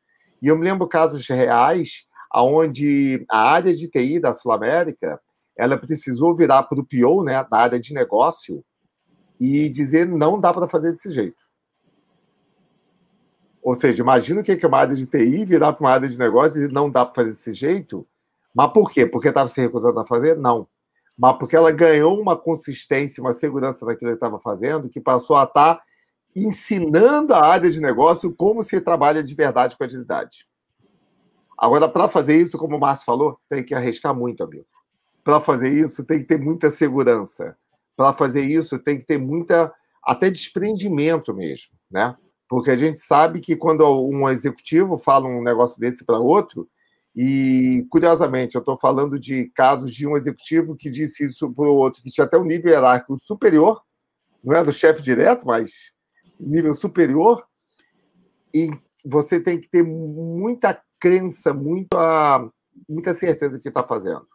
[0.42, 5.20] E eu me lembro casos reais onde a área de TI da Sul América
[5.60, 8.64] ela precisou virar para o PO, né, da área de negócio,
[9.38, 11.38] e dizer não dá para fazer desse jeito.
[13.62, 16.18] Ou seja, imagina o que é uma área de TI virar para uma área de
[16.18, 18.08] negócio e não dá para fazer desse jeito.
[18.56, 19.06] Mas por quê?
[19.06, 20.38] Porque estava se recusando a fazer?
[20.38, 20.66] Não.
[21.18, 25.44] Mas porque ela ganhou uma consistência, uma segurança naquilo que estava fazendo, que passou a
[25.44, 25.84] estar tá
[26.34, 30.48] ensinando a área de negócio como se trabalha de verdade com agilidade.
[31.58, 34.66] Agora, para fazer isso, como o Márcio falou, tem que arriscar muito, amigo.
[35.24, 37.58] Para fazer isso, tem que ter muita segurança.
[37.96, 42.16] Para fazer isso, tem que ter muita, até desprendimento mesmo, né?
[42.48, 46.68] Porque a gente sabe que quando um executivo fala um negócio desse para outro,
[47.16, 51.76] e curiosamente, eu estou falando de casos de um executivo que disse isso para o
[51.76, 53.80] outro, que tinha até um nível hierárquico superior,
[54.44, 55.92] não é do chefe direto, mas
[56.40, 57.46] nível superior,
[58.54, 58.72] e
[59.06, 62.50] você tem que ter muita crença, muita,
[62.88, 64.28] muita certeza que está fazendo.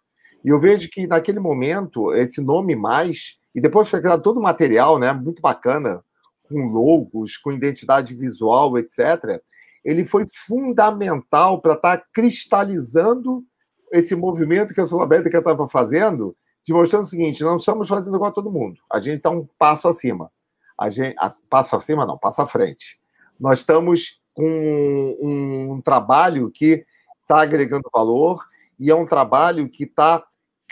[0.45, 4.43] E eu vejo que naquele momento, esse nome mais, e depois foi criado todo o
[4.43, 6.05] material, né, muito bacana,
[6.43, 9.41] com logos, com identidade visual, etc.,
[9.85, 13.45] ele foi fundamental para estar tá cristalizando
[13.93, 16.35] esse movimento que a Sul-América estava fazendo,
[16.67, 19.87] demonstrando o seguinte: não estamos fazendo igual a todo mundo, a gente está um passo
[19.87, 20.31] acima.
[20.79, 22.99] A gente, a, passo acima, não, passo à frente.
[23.39, 26.85] Nós estamos com um, um trabalho que
[27.23, 28.45] está agregando valor
[28.79, 30.25] e é um trabalho que está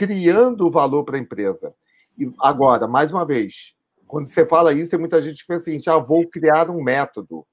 [0.03, 1.73] criando valor para a empresa.
[2.19, 3.73] E agora, mais uma vez,
[4.09, 7.47] quando você fala isso, tem muita gente que pensa assim, já vou criar um método.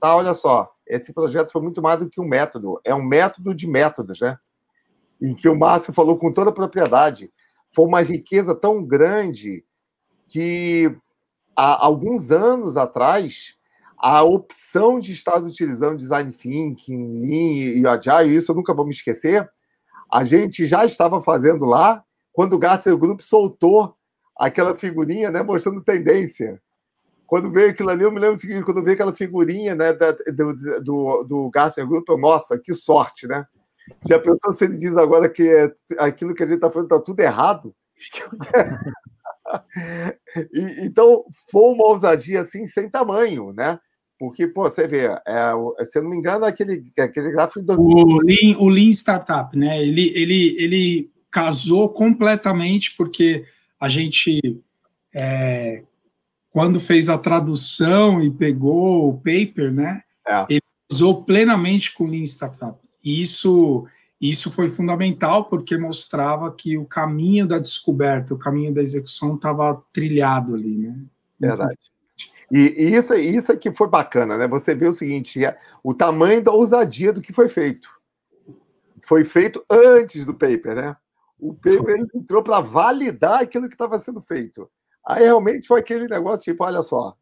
[0.00, 3.54] Tá, olha só, esse projeto foi muito mais do que um método, é um método
[3.54, 4.36] de métodos, né?
[5.22, 7.32] Em que o Márcio falou com toda a propriedade.
[7.72, 9.64] Foi uma riqueza tão grande
[10.26, 10.92] que
[11.54, 13.54] há alguns anos atrás
[13.96, 18.92] a opção de estar utilizando design thinking, Lean e Agile, isso eu nunca vou me
[18.92, 19.48] esquecer,
[20.10, 22.02] a gente já estava fazendo lá
[22.32, 23.96] quando o Gartner Group soltou
[24.36, 26.60] aquela figurinha, né, mostrando tendência.
[27.26, 30.12] Quando veio aquilo ali, eu me lembro o seguinte, quando veio aquela figurinha, né, da,
[30.12, 33.46] do, do, do Gartner Group, nossa, que sorte, né?
[34.08, 37.00] Já pensou se ele diz agora que é, aquilo que a gente está falando está
[37.00, 37.74] tudo errado?
[40.52, 43.78] e, então, foi uma ousadia assim, sem tamanho, né?
[44.18, 47.78] Porque, pô, você vê, é, se eu não me engano, aquele, aquele gráfico do.
[47.78, 49.82] O Lean, o Lean Startup, né?
[49.82, 53.44] Ele, ele, ele casou completamente, porque
[53.78, 54.40] a gente,
[55.14, 55.82] é,
[56.48, 60.02] quando fez a tradução e pegou o paper, né?
[60.26, 60.46] É.
[60.48, 62.78] Ele usou plenamente com o Lean Startup.
[63.04, 63.86] E isso,
[64.18, 69.82] isso foi fundamental, porque mostrava que o caminho da descoberta, o caminho da execução estava
[69.92, 70.96] trilhado ali, né?
[71.38, 71.95] Verdade.
[72.50, 74.46] E, e, isso, isso é que foi bacana, né?
[74.48, 77.88] Você vê o seguinte: é, o tamanho da ousadia do que foi feito.
[79.06, 80.96] Foi feito antes do paper, né?
[81.38, 84.70] O paper entrou para validar aquilo que estava sendo feito.
[85.06, 87.14] Aí realmente foi aquele negócio tipo: olha só,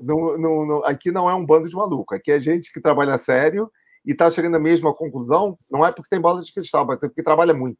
[0.00, 3.16] não, não, não, aqui não é um bando de maluco, aqui é gente que trabalha
[3.16, 3.70] sério
[4.04, 7.08] e está chegando à mesma conclusão, não é porque tem bola de cristal, mas é
[7.08, 7.78] porque trabalha muito.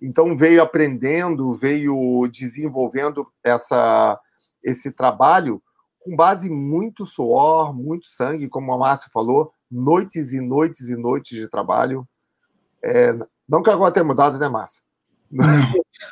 [0.00, 4.18] Então veio aprendendo, veio desenvolvendo essa,
[4.62, 5.62] esse trabalho
[6.00, 10.96] com base em muito suor, muito sangue, como a Márcia falou, noites e noites e
[10.96, 12.08] noites de trabalho.
[12.82, 13.12] É,
[13.48, 14.82] não que agora tenha mudado, né, Márcio?
[15.30, 15.46] Não.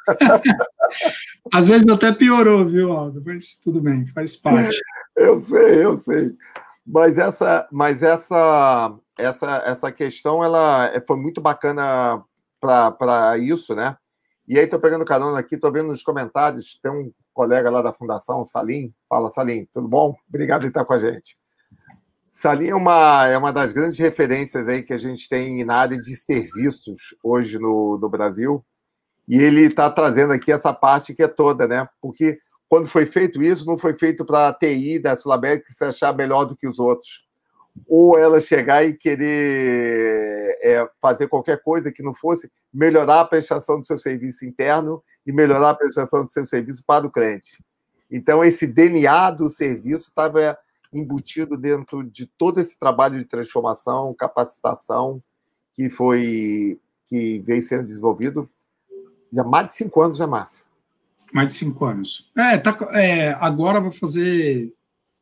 [1.53, 3.23] Às vezes até piorou, viu, Aldo?
[3.25, 4.79] Mas tudo bem, faz parte.
[5.17, 6.37] Eu sei, eu sei.
[6.87, 12.23] Mas essa, mas essa, essa, essa questão, ela é, foi muito bacana
[12.61, 13.97] para isso, né?
[14.47, 17.93] E aí, estou pegando carona aqui, estou vendo nos comentários, tem um colega lá da
[17.93, 18.95] Fundação, Salim.
[19.07, 20.17] Fala, Salim, tudo bom?
[20.27, 21.37] Obrigado por estar com a gente.
[22.27, 25.99] Salim é uma, é uma das grandes referências aí que a gente tem na área
[25.99, 28.65] de serviços hoje no, no Brasil.
[29.29, 31.87] E ele está trazendo aqui essa parte que é toda, né?
[32.01, 32.39] Porque
[32.71, 36.47] quando foi feito isso, não foi feito para a TI da Sulabec se achar melhor
[36.47, 37.26] do que os outros.
[37.87, 43.81] Ou ela chegar e querer é, fazer qualquer coisa que não fosse melhorar a prestação
[43.81, 47.63] do seu serviço interno e melhorar a prestação do seu serviço para o cliente.
[48.11, 50.57] Então, esse DNA do serviço estava
[50.93, 55.23] embutido dentro de todo esse trabalho de transformação, capacitação
[55.73, 58.49] que foi que veio sendo desenvolvido
[59.33, 60.65] já há mais de cinco anos, já, Márcio.
[61.33, 62.31] Mais de cinco anos.
[62.37, 64.73] É, tá, é, agora vai fazer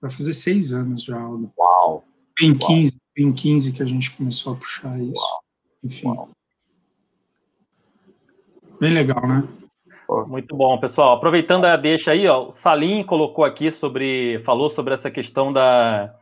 [0.00, 1.18] vai fazer seis anos já.
[1.58, 2.04] Uau!
[2.40, 5.20] Em 15, em 15 que a gente começou a puxar isso.
[5.20, 5.40] Uau.
[5.84, 6.08] Enfim.
[6.08, 6.28] Uau.
[8.80, 9.44] Bem legal, né?
[10.26, 11.16] Muito bom, pessoal.
[11.16, 16.14] Aproveitando a deixa aí, ó, o Salim colocou aqui sobre, falou sobre essa questão da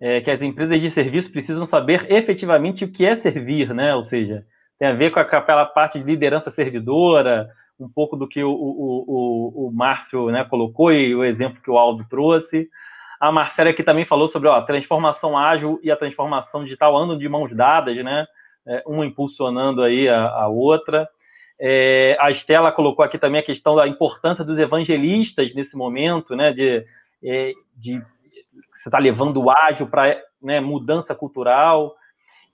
[0.00, 3.94] é, que as empresas de serviço precisam saber efetivamente o que é servir, né?
[3.94, 4.44] Ou seja,
[4.78, 7.48] tem a ver com aquela parte de liderança servidora,
[7.78, 11.70] um pouco do que o, o, o, o Márcio né, colocou e o exemplo que
[11.70, 12.68] o Aldo trouxe.
[13.24, 17.26] A Marcela aqui também falou sobre a transformação ágil e a transformação digital andam de
[17.26, 18.26] mãos dadas, né?
[18.66, 21.08] É, uma impulsionando aí a, a outra.
[21.58, 26.52] É, a Estela colocou aqui também a questão da importância dos evangelistas nesse momento, né?
[26.52, 26.84] De,
[27.24, 27.98] é, de
[28.74, 31.94] você está levando o ágil para né, mudança cultural.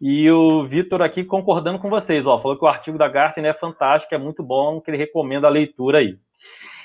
[0.00, 3.54] E o Vitor aqui concordando com vocês, ó, falou que o artigo da Gartner é
[3.54, 6.16] fantástico, é muito bom, que ele recomenda a leitura aí.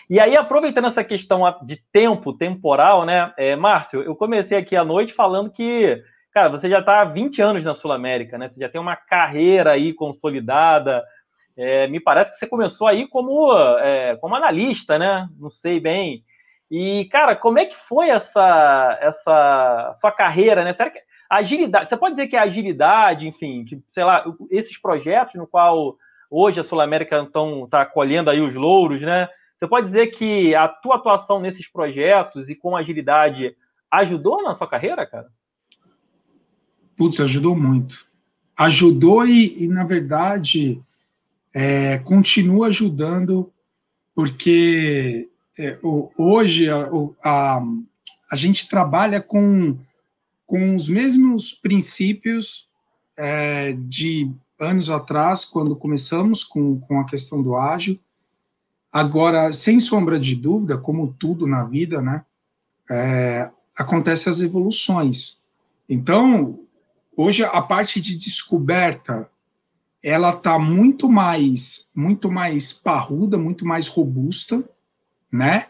[0.10, 4.84] E aí, aproveitando essa questão de tempo, temporal, né, é, Márcio, eu comecei aqui à
[4.84, 6.01] noite falando que,
[6.32, 8.49] cara, você já está há 20 anos na Sul América, né?
[8.49, 11.03] Você já tem uma carreira aí consolidada,
[11.58, 15.28] é, me parece que você começou aí como, é, como analista, né?
[15.39, 16.24] Não sei bem.
[16.70, 20.74] E, cara, como é que foi essa, essa sua carreira, né?
[20.74, 20.99] Será que
[21.30, 25.95] agilidade, você pode dizer que a agilidade, enfim, que, sei lá, esses projetos no qual
[26.30, 27.28] hoje a Sul América
[27.64, 29.28] está colhendo aí os louros, né?
[29.58, 33.56] Você pode dizer que a tua atuação nesses projetos e com agilidade
[33.89, 35.28] ajudou na sua carreira, cara?
[36.95, 38.06] Putz, ajudou muito.
[38.58, 40.82] Ajudou e, e na verdade,
[41.53, 43.51] é, continua ajudando,
[44.14, 45.78] porque é,
[46.18, 46.89] hoje a,
[47.24, 47.64] a,
[48.32, 49.78] a, gente trabalha com,
[50.45, 52.70] com os mesmos princípios
[53.18, 54.30] é, de
[54.60, 57.99] anos atrás, quando começamos com, com a questão do ágil.
[58.95, 62.23] Agora, sem sombra de dúvida, como tudo na vida, né,
[62.89, 65.37] é, acontecem as evoluções.
[65.89, 66.61] Então,
[67.13, 69.29] hoje a parte de descoberta
[70.01, 74.63] ela está muito mais muito mais parruda, muito mais robusta,
[75.29, 75.67] né?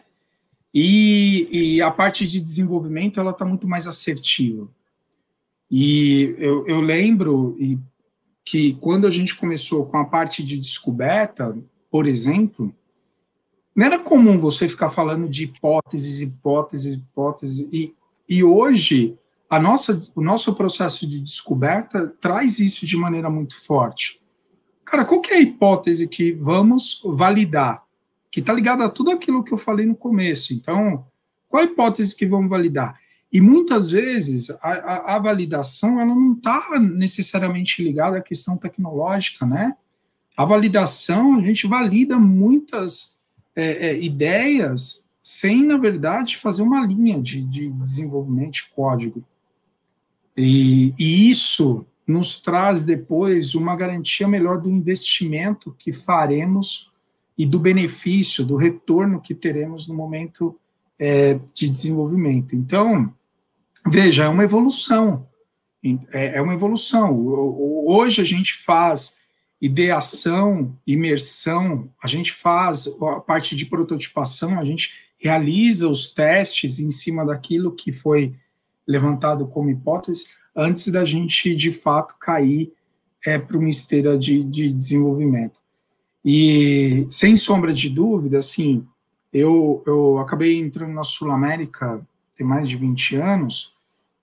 [0.71, 4.69] E, e a parte de desenvolvimento ela está muito mais assertiva.
[5.71, 7.57] E eu, eu lembro
[8.43, 11.57] que quando a gente começou com a parte de descoberta,
[11.89, 12.71] por exemplo,
[13.75, 17.93] não era comum você ficar falando de hipóteses, hipóteses, hipóteses, e,
[18.27, 19.17] e hoje
[19.49, 24.21] a nossa, o nosso processo de descoberta traz isso de maneira muito forte.
[24.83, 27.83] Cara, qual que é a hipótese que vamos validar?
[28.31, 30.53] Que está ligada a tudo aquilo que eu falei no começo.
[30.53, 31.05] Então,
[31.49, 32.97] qual a hipótese que vamos validar?
[33.31, 39.45] E muitas vezes a, a, a validação ela não está necessariamente ligada à questão tecnológica,
[39.45, 39.75] né?
[40.37, 43.14] A validação, a gente valida muitas
[43.55, 49.23] é, é, ideias sem, na verdade, fazer uma linha de, de desenvolvimento de código.
[50.37, 56.91] E, e, isso nos traz depois uma garantia melhor do investimento que faremos
[57.37, 60.55] e do benefício, do retorno que teremos no momento
[60.99, 62.55] é, de desenvolvimento.
[62.55, 63.11] Então,
[63.87, 65.27] veja, é uma evolução.
[66.11, 67.17] É, é uma evolução.
[67.85, 69.17] Hoje a gente faz
[69.61, 76.91] ideação, imersão, a gente faz a parte de prototipação, a gente realiza os testes em
[76.91, 78.35] cima daquilo que foi
[78.87, 80.25] levantado como hipótese,
[80.55, 82.71] antes da gente, de fato, cair
[83.25, 85.59] é, para uma esteira de, de desenvolvimento.
[86.23, 88.85] E, sem sombra de dúvida, assim,
[89.33, 93.73] eu, eu acabei entrando na Sul América tem mais de 20 anos,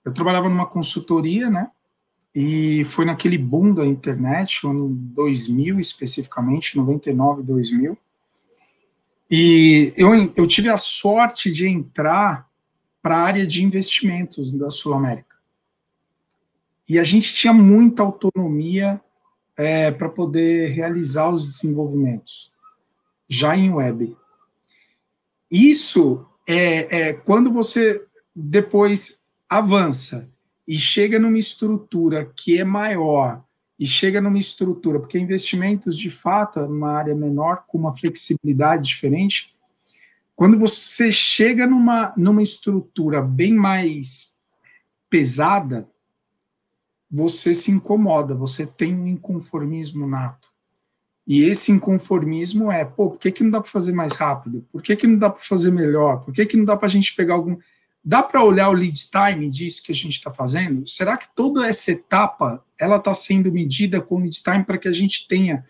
[0.05, 1.69] eu trabalhava numa consultoria, né,
[2.35, 7.97] e foi naquele boom da internet, ano 2000 especificamente, 99, 2000.
[9.29, 12.49] E eu, eu tive a sorte de entrar
[13.01, 15.35] para a área de investimentos da Sul América.
[16.87, 18.99] E a gente tinha muita autonomia
[19.55, 22.51] é, para poder realizar os desenvolvimentos,
[23.27, 24.15] já em web.
[25.51, 28.03] Isso é, é quando você
[28.35, 30.32] depois avança
[30.67, 33.43] e chega numa estrutura que é maior
[33.79, 38.87] e chega numa estrutura, porque investimentos de fato é uma área menor com uma flexibilidade
[38.87, 39.53] diferente,
[40.35, 44.33] quando você chega numa, numa estrutura bem mais
[45.09, 45.89] pesada,
[47.09, 50.51] você se incomoda, você tem um inconformismo nato.
[51.25, 54.65] E esse inconformismo é, pô, por que, que não dá para fazer mais rápido?
[54.71, 56.25] Por que, que não dá para fazer melhor?
[56.25, 57.57] Por que, que não dá para a gente pegar algum.
[58.05, 60.85] Dá para olhar o lead time disso que a gente está fazendo?
[60.85, 64.91] Será que toda essa etapa ela está sendo medida com lead time para que a
[64.91, 65.65] gente tenha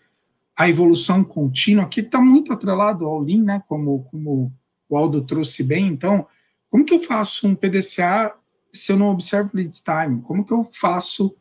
[0.56, 4.52] a evolução contínua, que está muito atrelado ao Lean, né, como, como
[4.88, 5.86] o Aldo trouxe bem.
[5.86, 6.26] Então,
[6.70, 8.34] como que eu faço um PDCA
[8.72, 10.20] se eu não observo lead time?
[10.22, 11.36] Como que eu faço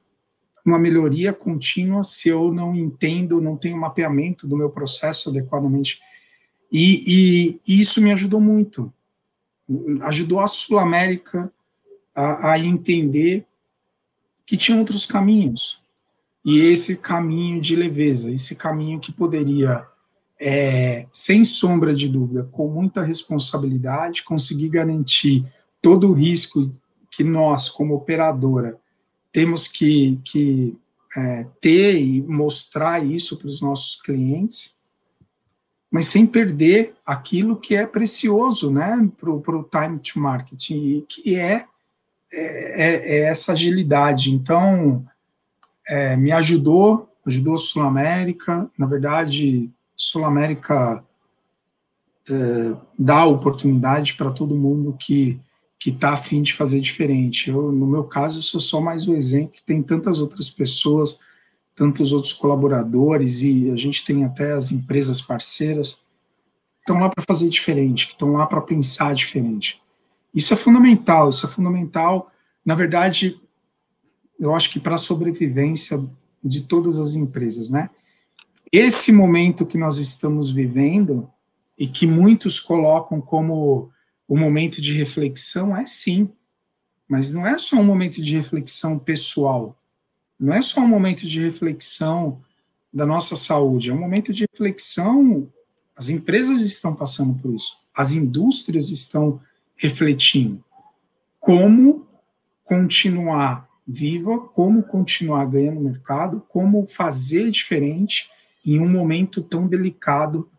[0.63, 5.99] uma melhoria contínua se eu não entendo, não tenho mapeamento do meu processo adequadamente?
[6.71, 8.93] E, e, e isso me ajudou muito
[10.01, 11.51] ajudou a Sul América
[12.13, 13.45] a, a entender
[14.45, 15.81] que tinha outros caminhos.
[16.45, 19.85] E esse caminho de leveza, esse caminho que poderia,
[20.39, 25.45] é, sem sombra de dúvida, com muita responsabilidade, conseguir garantir
[25.81, 26.73] todo o risco
[27.09, 28.77] que nós, como operadora,
[29.31, 30.77] temos que, que
[31.15, 34.75] é, ter e mostrar isso para os nossos clientes,
[35.93, 40.69] mas sem perder aquilo que é precioso né, para o time to market,
[41.07, 41.67] que é,
[42.31, 44.33] é, é essa agilidade.
[44.33, 45.05] Então,
[45.87, 51.03] é, me ajudou, ajudou a Sul América, na verdade, Sul América
[52.27, 55.39] é, dá oportunidade para todo mundo que
[55.77, 57.49] que está afim de fazer diferente.
[57.49, 61.19] Eu, no meu caso, sou só mais um exemplo, tem tantas outras pessoas
[61.75, 66.03] tantos outros colaboradores e a gente tem até as empresas parceiras
[66.83, 69.81] estão lá para fazer diferente, que estão lá para pensar diferente.
[70.33, 72.29] Isso é fundamental, isso é fundamental.
[72.65, 73.39] Na verdade,
[74.39, 76.03] eu acho que para a sobrevivência
[76.43, 77.89] de todas as empresas, né?
[78.71, 81.29] Esse momento que nós estamos vivendo
[81.77, 83.89] e que muitos colocam como
[84.27, 86.29] o momento de reflexão é sim,
[87.07, 89.77] mas não é só um momento de reflexão pessoal,
[90.39, 92.41] não é só um momento de reflexão
[92.93, 95.49] da nossa saúde, é um momento de reflexão.
[95.95, 99.39] As empresas estão passando por isso, as indústrias estão
[99.75, 100.63] refletindo
[101.39, 102.07] como
[102.63, 108.29] continuar viva, como continuar ganhando mercado, como fazer diferente
[108.65, 110.49] em um momento tão delicado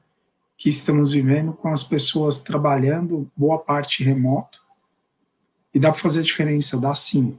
[0.59, 4.62] que estamos vivendo com as pessoas trabalhando boa parte remoto.
[5.72, 7.39] E dá para fazer a diferença, dá sim.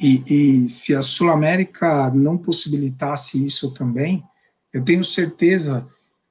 [0.00, 0.22] E,
[0.64, 4.22] e, se a Sul América não possibilitasse isso também,
[4.72, 5.84] eu tenho certeza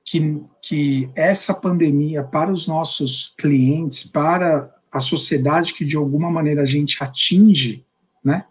[0.06, 6.62] que, que essa pandemia para os nossos clientes, para a sociedade que de alguma maneira
[6.62, 7.86] a gente atinge,
[8.24, 8.45] né,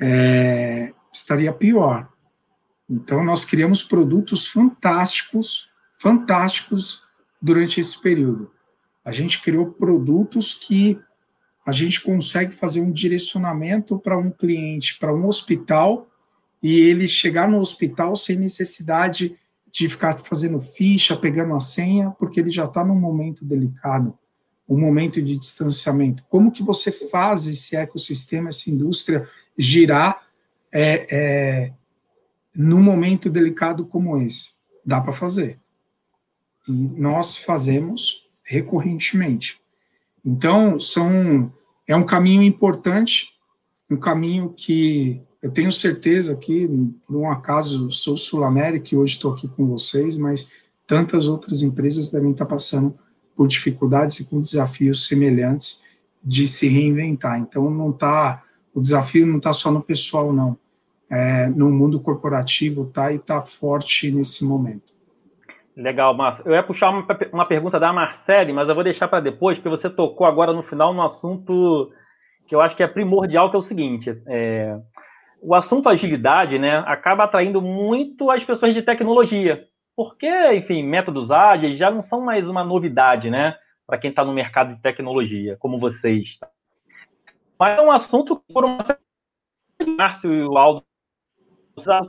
[0.00, 2.08] é, estaria pior.
[2.88, 7.04] Então, nós criamos produtos fantásticos, fantásticos
[7.40, 8.50] durante esse período.
[9.04, 10.98] A gente criou produtos que
[11.70, 16.08] a gente consegue fazer um direcionamento para um cliente, para um hospital,
[16.60, 19.38] e ele chegar no hospital sem necessidade
[19.70, 24.18] de ficar fazendo ficha, pegando a senha, porque ele já está num momento delicado,
[24.68, 26.24] um momento de distanciamento.
[26.28, 29.24] Como que você faz esse ecossistema, essa indústria
[29.56, 30.26] girar
[30.72, 31.72] é, é,
[32.52, 34.54] num momento delicado como esse?
[34.84, 35.56] Dá para fazer.
[36.66, 39.60] E nós fazemos recorrentemente.
[40.24, 41.52] Então, são,
[41.90, 43.32] é um caminho importante,
[43.90, 46.68] um caminho que eu tenho certeza que,
[47.04, 50.52] por um acaso, sou Sul-América e hoje estou aqui com vocês, mas
[50.86, 52.96] tantas outras empresas devem estar passando
[53.34, 55.80] por dificuldades e com desafios semelhantes
[56.22, 57.40] de se reinventar.
[57.40, 60.56] Então, não tá, o desafio não está só no pessoal, não.
[61.10, 63.10] É, no mundo corporativo, tá?
[63.10, 64.92] E está forte nesse momento.
[65.76, 66.44] Legal, Márcio.
[66.46, 69.68] Eu ia puxar uma, uma pergunta da Marcele, mas eu vou deixar para depois, porque
[69.68, 71.92] você tocou agora no final no assunto
[72.46, 74.10] que eu acho que é primordial, que é o seguinte.
[74.26, 74.76] É,
[75.40, 79.64] o assunto agilidade, né, acaba atraindo muito as pessoas de tecnologia,
[79.96, 83.56] porque, enfim, métodos ágeis já não são mais uma novidade, né,
[83.86, 86.38] para quem está no mercado de tecnologia, como vocês.
[87.58, 88.78] Mas é um assunto que, por uma
[89.96, 90.84] Márcio e o Aldo,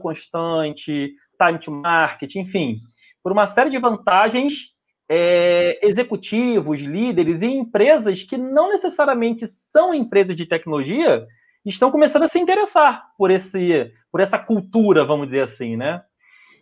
[0.01, 2.81] constante, time to market, enfim,
[3.23, 4.71] por uma série de vantagens,
[5.09, 11.25] é, executivos, líderes e empresas que não necessariamente são empresas de tecnologia,
[11.65, 16.01] estão começando a se interessar por esse, por essa cultura, vamos dizer assim, né?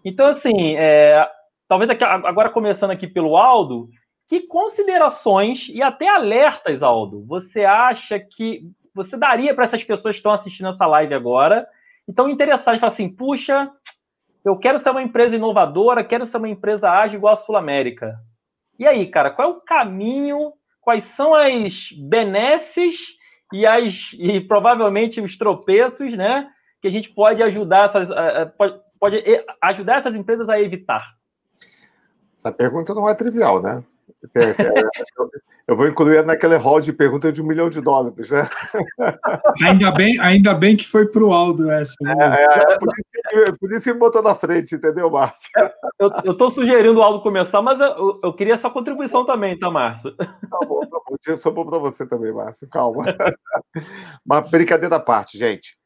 [0.03, 1.27] Então, assim, é,
[1.67, 3.89] talvez aqui, agora começando aqui pelo Aldo,
[4.27, 8.61] que considerações e até alertas, Aldo, você acha que
[8.93, 11.67] você daria para essas pessoas que estão assistindo essa live agora,
[12.07, 13.71] e estão interessadas, falam assim, puxa,
[14.49, 18.17] eu quero ser uma empresa inovadora, quero ser uma empresa ágil igual a Sul América.
[18.77, 22.95] E aí, cara, qual é o caminho, quais são as benesses
[23.53, 26.49] e, as, e provavelmente os tropeços, né?
[26.81, 28.09] Que a gente pode ajudar essas,
[28.57, 29.23] pode, pode
[29.61, 31.03] ajudar essas empresas a evitar.
[32.33, 33.83] Essa pergunta não é trivial, né?
[35.69, 38.49] Eu vou incluir naquele hall de pergunta de um milhão de dólares, né?
[39.63, 41.93] Ainda bem, ainda bem que foi para o Aldo essa.
[42.01, 42.11] Né?
[42.19, 45.47] É, é, é, por, isso que, por, isso que, me botou na frente, entendeu, Márcio?
[45.55, 45.71] É,
[46.25, 50.15] eu estou sugerindo o Aldo começar, mas eu, eu, queria essa contribuição também, tá, Márcio?
[50.15, 51.15] Tá bom, tá bom.
[51.27, 52.67] Eu sou bom para você também, Márcio.
[52.67, 53.05] Calma.
[54.25, 55.77] Mas brincadeira à parte, gente.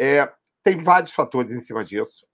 [0.00, 0.26] É,
[0.62, 2.26] tem vários fatores em cima disso.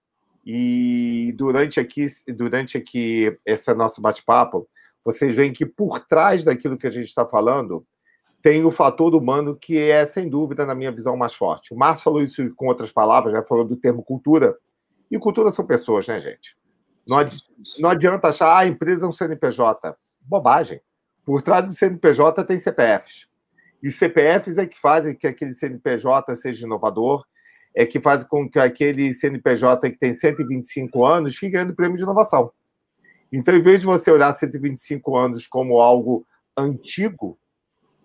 [0.46, 4.68] E durante aqui, durante aqui esse nosso bate-papo,
[5.04, 7.86] vocês veem que por trás daquilo que a gente está falando
[8.42, 11.72] tem o fator humano que é, sem dúvida, na minha visão, mais forte.
[11.72, 13.42] O Márcio falou isso com outras palavras, né?
[13.42, 14.56] falou do termo cultura.
[15.08, 16.56] E cultura são pessoas, né, gente?
[17.06, 17.36] Não, adi
[17.78, 19.96] não adianta achar, ah, a empresa é um CNPJ.
[20.20, 20.80] Bobagem.
[21.24, 23.28] Por trás do CNPJ tem CPFs.
[23.80, 27.24] E CPFs é que fazem que aquele CNPJ seja inovador,
[27.74, 32.02] é que faz com que aquele CNPJ que tem 125 anos fique ganhando prêmio de
[32.02, 32.52] inovação.
[33.32, 36.26] Então, em vez de você olhar 125 anos como algo
[36.56, 37.38] antigo,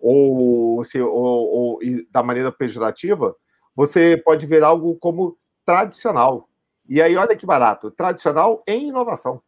[0.00, 3.36] ou, ou, ou, da maneira pejorativa,
[3.76, 6.48] você pode ver algo como tradicional.
[6.88, 9.42] E aí, olha que barato, tradicional em inovação.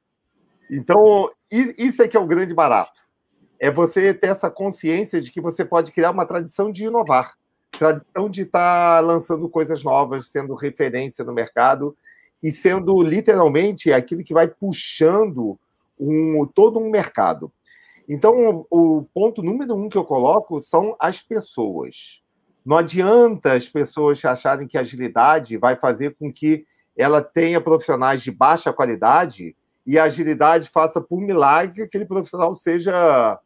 [0.70, 3.00] Então, isso é que é o grande barato.
[3.58, 7.34] É você ter essa consciência de que você pode criar uma tradição de inovar,
[7.70, 11.96] tradição de estar tá lançando coisas novas, sendo referência no mercado
[12.42, 15.58] e sendo literalmente aquilo que vai puxando
[16.00, 17.52] um, todo um mercado.
[18.08, 22.22] Então, o ponto número um que eu coloco são as pessoas.
[22.64, 28.30] Não adianta as pessoas acharem que agilidade vai fazer com que ela tenha profissionais de
[28.30, 33.38] baixa qualidade e a agilidade faça por milagre que aquele profissional seja,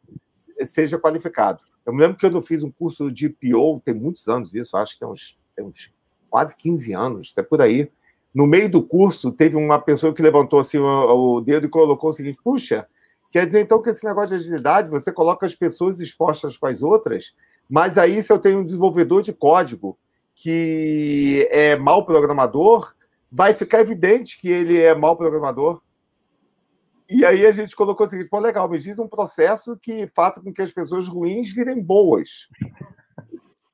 [0.62, 1.62] seja qualificado.
[1.86, 4.94] Eu me lembro que eu fiz um curso de PO, tem muitos anos isso, acho
[4.94, 5.92] que tem uns, tem uns
[6.30, 7.90] quase 15 anos, até por aí.
[8.34, 12.10] No meio do curso, teve uma pessoa que levantou assim o, o dedo e colocou
[12.10, 12.86] o seguinte: puxa,
[13.30, 16.82] quer dizer então que esse negócio de agilidade, você coloca as pessoas expostas com as
[16.82, 17.34] outras,
[17.70, 19.96] mas aí se eu tenho um desenvolvedor de código
[20.34, 22.92] que é mau programador,
[23.30, 25.80] vai ficar evidente que ele é mau programador.
[27.08, 30.40] E aí a gente colocou o seguinte: pô, legal, me diz um processo que faça
[30.40, 32.48] com que as pessoas ruins virem boas.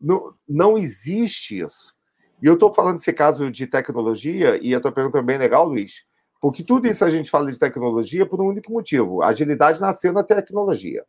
[0.01, 1.95] Não, não existe isso.
[2.43, 5.69] E eu estou falando desse caso de tecnologia, e a tua pergunta é bem legal,
[5.69, 6.07] Luiz,
[6.41, 10.13] porque tudo isso a gente fala de tecnologia por um único motivo: a agilidade nasceu
[10.13, 11.05] na tecnologia.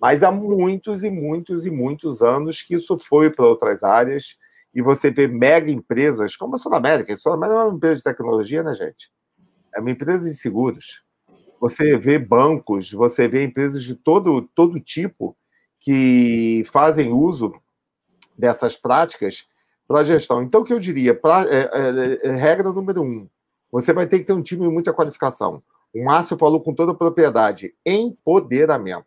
[0.00, 4.36] Mas há muitos e muitos e muitos anos que isso foi para outras áreas,
[4.74, 7.12] e você vê mega empresas, como a Sul América.
[7.12, 9.10] A Sul América não é uma empresa de tecnologia, né, gente?
[9.74, 11.02] É uma empresa de seguros.
[11.60, 15.36] Você vê bancos, você vê empresas de todo, todo tipo
[15.78, 17.54] que fazem uso
[18.36, 19.46] dessas práticas
[19.86, 20.42] para a gestão.
[20.42, 21.14] Então, o que eu diria?
[21.14, 23.28] Pra, é, é, é, regra número um:
[23.70, 25.62] você vai ter que ter um time de muita qualificação.
[25.94, 29.06] O Márcio falou com toda a propriedade: empoderamento.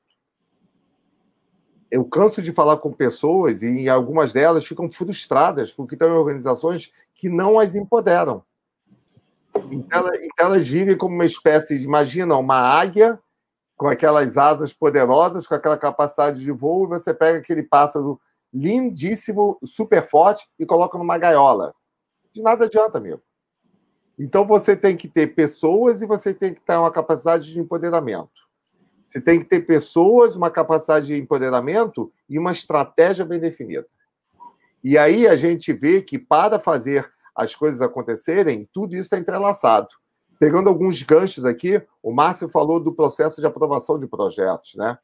[1.89, 6.91] Eu canso de falar com pessoas e algumas delas ficam frustradas porque estão em organizações
[7.13, 8.43] que não as empoderam.
[9.71, 13.19] Então, elas, então elas vivem como uma espécie de, imagina, uma águia
[13.77, 18.19] com aquelas asas poderosas, com aquela capacidade de voo, e você pega aquele pássaro
[18.55, 21.75] lindíssimo, super forte, e coloca numa gaiola.
[22.31, 23.21] De nada adianta, amigo.
[24.17, 28.45] Então você tem que ter pessoas e você tem que ter uma capacidade de empoderamento.
[29.05, 33.85] Você tem que ter pessoas, uma capacidade de empoderamento e uma estratégia bem definida.
[34.81, 39.89] E aí a gente vê que para fazer as coisas acontecerem, tudo isso está entrelaçado.
[40.39, 44.97] Pegando alguns ganchos aqui, o Márcio falou do processo de aprovação de projetos, né?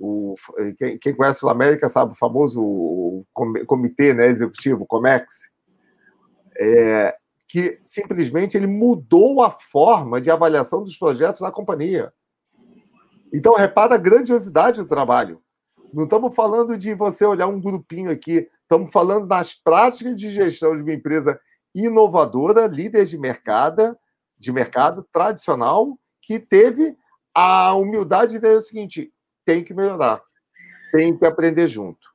[0.00, 0.36] O,
[0.76, 3.24] quem, quem conhece o América sabe o famoso
[3.66, 5.50] comitê né, executivo, COMEX,
[6.56, 7.16] é,
[7.48, 12.12] que simplesmente ele mudou a forma de avaliação dos projetos na companhia.
[13.32, 15.42] Então, repara a grandiosidade do trabalho.
[15.92, 20.76] Não estamos falando de você olhar um grupinho aqui, estamos falando das práticas de gestão
[20.76, 21.40] de uma empresa
[21.74, 23.96] inovadora, líder de mercado,
[24.38, 26.96] de mercado tradicional, que teve
[27.34, 29.12] a humildade de dizer o seguinte:
[29.48, 30.20] tem que melhorar,
[30.92, 32.06] tem que aprender junto.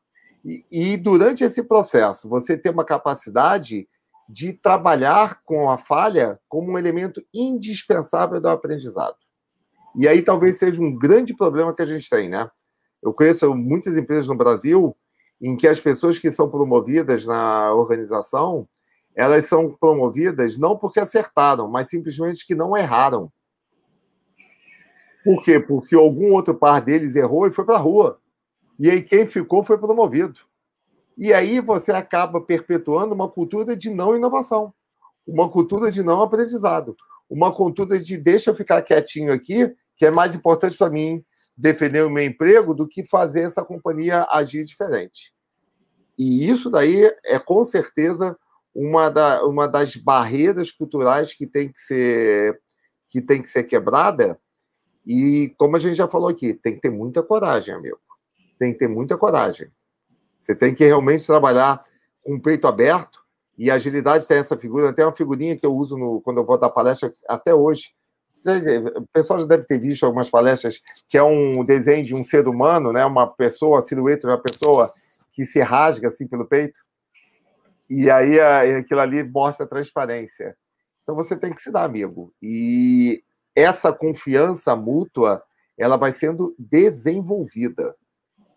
[0.46, 3.90] E, e, durante esse processo, você tem uma capacidade
[4.30, 9.16] de trabalhar com a falha como um elemento indispensável do aprendizado.
[9.96, 12.48] E aí talvez seja um grande problema que a gente tem, né?
[13.02, 14.96] Eu conheço muitas empresas no Brasil
[15.42, 18.68] em que as pessoas que são promovidas na organização,
[19.16, 23.32] elas são promovidas não porque acertaram, mas simplesmente que não erraram.
[25.24, 25.60] Por quê?
[25.60, 28.20] Porque algum outro par deles errou e foi para a rua.
[28.78, 30.40] E aí quem ficou foi promovido.
[31.18, 34.74] E aí você acaba perpetuando uma cultura de não inovação,
[35.26, 36.96] uma cultura de não aprendizado,
[37.30, 41.24] uma cultura de deixa eu ficar quietinho aqui, que é mais importante para mim
[41.56, 45.34] defender o meu emprego do que fazer essa companhia agir diferente.
[46.18, 48.38] E isso daí é com certeza
[48.74, 52.60] uma, da, uma das barreiras culturais que tem que ser
[53.08, 54.40] que tem que ser quebrada
[55.06, 58.00] e, como a gente já falou aqui, tem que ter muita coragem, amigo.
[58.58, 59.70] Tem que ter muita coragem.
[60.38, 61.84] Você tem que realmente trabalhar
[62.22, 63.22] com o peito aberto
[63.58, 64.94] e agilidade tem essa figura.
[64.94, 67.94] Tem uma figurinha que eu uso no, quando eu vou dar palestra até hoje.
[68.96, 72.48] O pessoal já deve ter visto algumas palestras que é um desenho de um ser
[72.48, 73.06] humano, né?
[73.06, 74.92] Uma pessoa, a silhueta de uma pessoa
[75.32, 76.80] que se rasga assim pelo peito.
[77.90, 80.58] E aí aquilo ali mostra transparência.
[81.04, 82.34] Então você tem que se dar, amigo.
[82.42, 83.24] E
[83.56, 85.44] essa confiança mútua
[85.78, 87.96] ela vai sendo desenvolvida.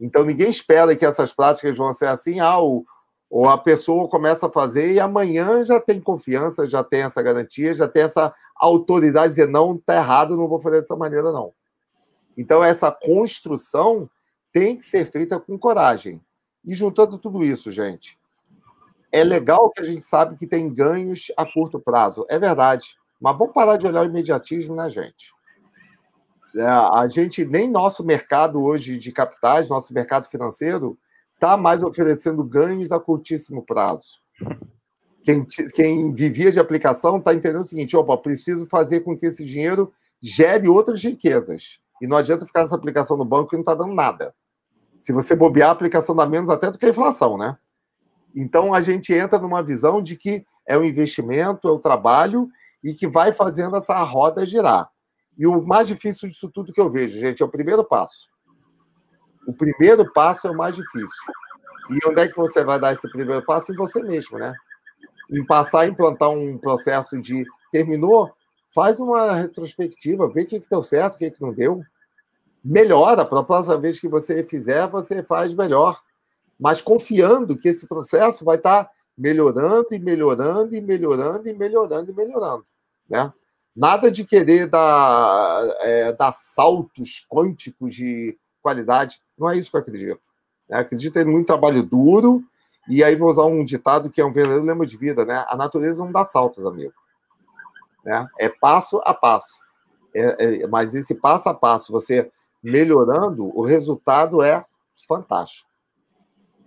[0.01, 2.84] Então ninguém espera que essas práticas vão ser assim, ah, ou,
[3.30, 7.74] ou a pessoa começa a fazer e amanhã já tem confiança, já tem essa garantia,
[7.74, 11.53] já tem essa autoridade de dizer não, está errado, não vou fazer dessa maneira não.
[12.36, 14.09] Então essa construção
[14.53, 16.22] tem que ser feita com coragem.
[16.64, 18.18] E juntando tudo isso, gente,
[19.12, 22.99] é legal que a gente sabe que tem ganhos a curto prazo, é verdade.
[23.20, 25.34] Mas vamos parar de olhar o imediatismo, né, gente?
[26.56, 30.98] É, a gente, nem nosso mercado hoje de capitais, nosso mercado financeiro,
[31.34, 34.20] está mais oferecendo ganhos a curtíssimo prazo.
[35.22, 35.44] Quem,
[35.74, 39.92] quem vivia de aplicação está entendendo o seguinte: opa, preciso fazer com que esse dinheiro
[40.22, 41.78] gere outras riquezas.
[42.00, 44.34] E não adianta ficar nessa aplicação no banco que não está dando nada.
[44.98, 47.56] Se você bobear, a aplicação dá menos até do que a inflação, né?
[48.34, 52.48] Então a gente entra numa visão de que é o investimento, é o trabalho
[52.87, 54.89] e que vai fazendo essa roda girar.
[55.37, 58.28] E o mais difícil disso tudo que eu vejo, gente, é o primeiro passo.
[59.45, 61.34] O primeiro passo é o mais difícil.
[61.91, 63.72] E onde é que você vai dar esse primeiro passo?
[63.72, 64.55] Em você mesmo, né?
[65.28, 68.32] Em passar a implantar um processo de terminou,
[68.72, 71.82] faz uma retrospectiva, vê o que, que deu certo, o que, que não deu.
[72.64, 76.01] Melhora, para a próxima vez que você fizer, você faz melhor.
[76.59, 82.14] Mas confiando que esse processo vai estar melhorando e melhorando e melhorando e melhorando e
[82.14, 82.66] melhorando,
[83.09, 83.32] né?
[83.74, 89.20] Nada de querer dar, é, dar saltos quânticos de qualidade.
[89.38, 90.20] Não é isso que eu acredito.
[90.68, 92.42] Eu acredito em muito trabalho duro.
[92.88, 95.44] E aí vou usar um ditado que é um verdadeiro lema de vida, né?
[95.48, 96.92] A natureza não dá saltos, amigo.
[98.04, 98.26] Né?
[98.38, 99.61] É passo a passo.
[100.14, 102.30] É, é, mas esse passo a passo, você
[102.62, 104.64] melhorando, o resultado é
[105.07, 105.68] fantástico.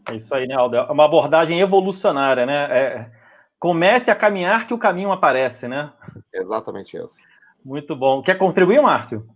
[0.10, 0.76] É isso aí, né, Aldo?
[0.76, 2.68] É uma abordagem evolucionária, né?
[2.70, 3.12] É,
[3.60, 5.92] comece a caminhar que o caminho aparece, né?
[6.34, 7.18] Exatamente isso.
[7.64, 8.24] Muito bom.
[8.24, 9.28] Quer contribuir, Márcio?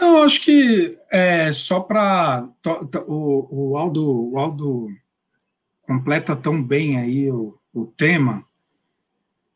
[0.00, 2.48] Não, acho que é só para
[3.06, 4.88] o, o, Aldo, o Aldo
[5.82, 8.44] completa tão bem aí o, o tema,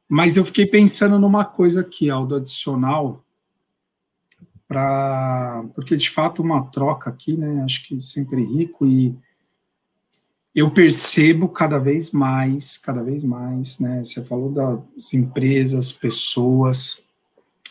[0.09, 3.25] mas eu fiquei pensando numa coisa aqui, Aldo, adicional,
[4.67, 7.63] pra, porque de fato uma troca aqui, né?
[7.65, 9.17] Acho que sempre rico e
[10.55, 14.05] eu percebo cada vez mais, cada vez mais, né?
[14.05, 17.03] Você falou das empresas, pessoas,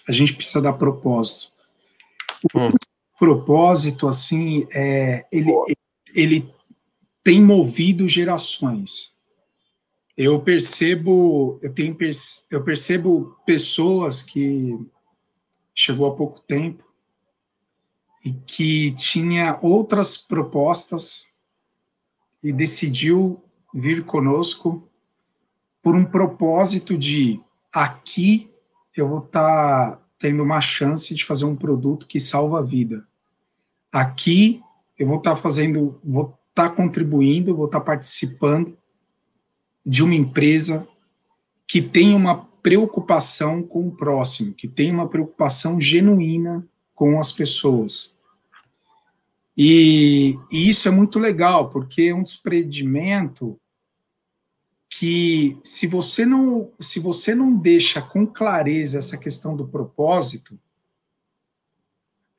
[0.07, 1.51] a gente precisa dar propósito.
[2.53, 2.71] O hum.
[3.19, 5.51] propósito, assim, é, ele,
[6.13, 6.51] ele
[7.23, 9.11] tem movido gerações.
[10.17, 11.95] Eu percebo, eu tenho,
[12.49, 14.75] eu percebo pessoas que
[15.73, 16.83] chegou há pouco tempo
[18.25, 21.30] e que tinha outras propostas
[22.43, 23.41] e decidiu
[23.73, 24.87] vir conosco
[25.81, 27.39] por um propósito de
[27.71, 28.49] aqui
[28.95, 33.07] eu vou estar tá tendo uma chance de fazer um produto que salva a vida.
[33.91, 34.61] Aqui
[34.97, 38.77] eu vou estar tá fazendo, vou estar tá contribuindo, vou estar tá participando
[39.85, 40.87] de uma empresa
[41.67, 48.13] que tem uma preocupação com o próximo, que tem uma preocupação genuína com as pessoas.
[49.63, 53.61] E, e, isso é muito legal, porque é um desprendimento
[54.89, 60.59] que se você não se você não deixa com clareza essa questão do propósito,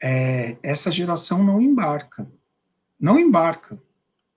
[0.02, 2.28] é, essa geração não embarca.
[2.98, 3.80] Não embarca.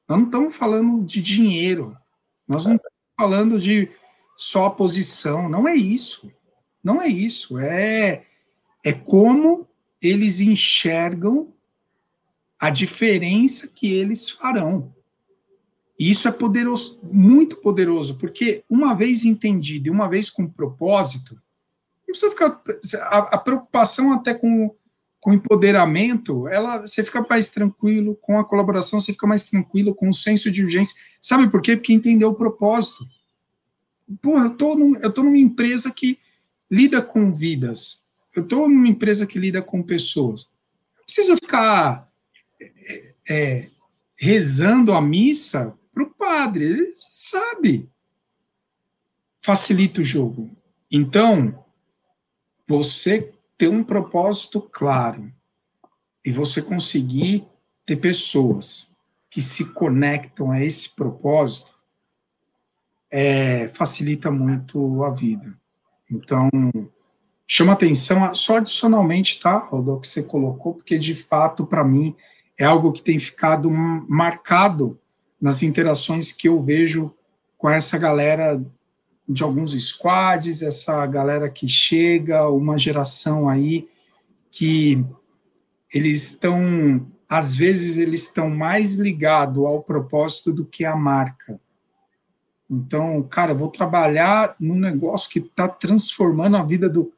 [0.08, 1.98] Nós não estamos falando de dinheiro.
[2.48, 3.90] Nós não estamos falando de
[4.38, 5.50] só posição.
[5.50, 6.32] Não é isso.
[6.84, 7.58] Não é isso.
[7.58, 8.28] É,
[8.84, 9.68] é como
[10.00, 11.55] eles enxergam
[12.60, 14.94] a diferença que eles farão.
[15.98, 21.36] E isso é poderoso, muito poderoso, porque uma vez entendido e uma vez com propósito,
[21.36, 22.62] não precisa ficar.
[23.04, 24.76] A, a preocupação até com,
[25.22, 30.10] com empoderamento, ela, você fica mais tranquilo, com a colaboração, você fica mais tranquilo, com
[30.10, 30.96] o senso de urgência.
[31.22, 31.78] Sabe por quê?
[31.78, 33.06] Porque entendeu o propósito.
[34.22, 36.20] Pô, eu tô, num, eu tô numa empresa que
[36.70, 38.04] lida com vidas.
[38.36, 40.52] Eu estou numa empresa que lida com pessoas.
[40.98, 42.05] Não precisa ficar
[43.28, 43.68] é,
[44.16, 47.90] rezando a missa para o padre, ele sabe.
[49.40, 50.50] Facilita o jogo.
[50.92, 51.64] Então,
[52.68, 55.32] você ter um propósito claro
[56.24, 57.46] e você conseguir
[57.86, 58.90] ter pessoas
[59.30, 61.78] que se conectam a esse propósito,
[63.12, 65.58] é, facilita muito a vida.
[66.10, 66.50] Então,
[67.48, 72.16] chama atenção, só adicionalmente, tá, o que você colocou, porque de fato, para mim,
[72.58, 75.00] é algo que tem ficado marcado
[75.42, 77.14] nas interações que eu vejo
[77.58, 78.64] com essa galera
[79.28, 83.88] de alguns squads, essa galera que chega, uma geração aí
[84.52, 85.04] que
[85.92, 91.60] eles estão, às vezes, eles estão mais ligados ao propósito do que à marca.
[92.70, 97.14] Então, cara, vou trabalhar num negócio que está transformando a vida do.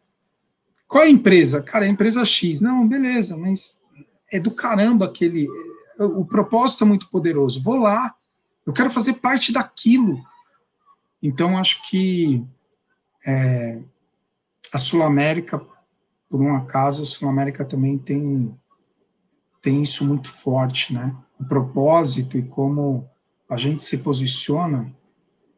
[0.87, 1.61] Qual é a empresa?
[1.61, 2.61] Cara, é a empresa X.
[2.61, 3.79] Não, beleza, mas
[4.31, 5.47] é do caramba aquele.
[5.99, 7.61] O propósito é muito poderoso.
[7.61, 8.15] Vou lá,
[8.65, 10.21] eu quero fazer parte daquilo.
[11.21, 12.45] Então, acho que
[13.25, 13.79] é,
[14.71, 15.59] a Sul América,
[16.29, 18.53] por um acaso, a Sul América também tem,
[19.61, 21.15] tem isso muito forte, né?
[21.39, 23.09] O propósito e como
[23.49, 24.93] a gente se posiciona,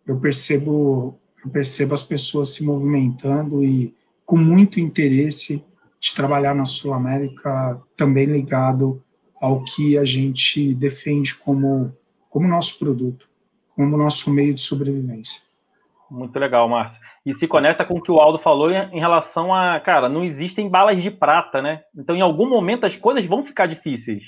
[0.06, 3.96] eu percebo, eu percebo as pessoas se movimentando e
[4.26, 5.64] com muito interesse
[6.00, 9.04] de trabalhar na Sul América, também ligado
[9.42, 11.96] ao que a gente defende como,
[12.30, 13.30] como nosso produto,
[13.76, 15.42] como nosso meio de sobrevivência.
[16.10, 17.00] Muito legal, Márcio.
[17.26, 20.68] E se conecta com o que o Aldo falou em relação a, cara, não existem
[20.68, 21.82] balas de prata, né?
[21.96, 24.24] Então, em algum momento, as coisas vão ficar difíceis.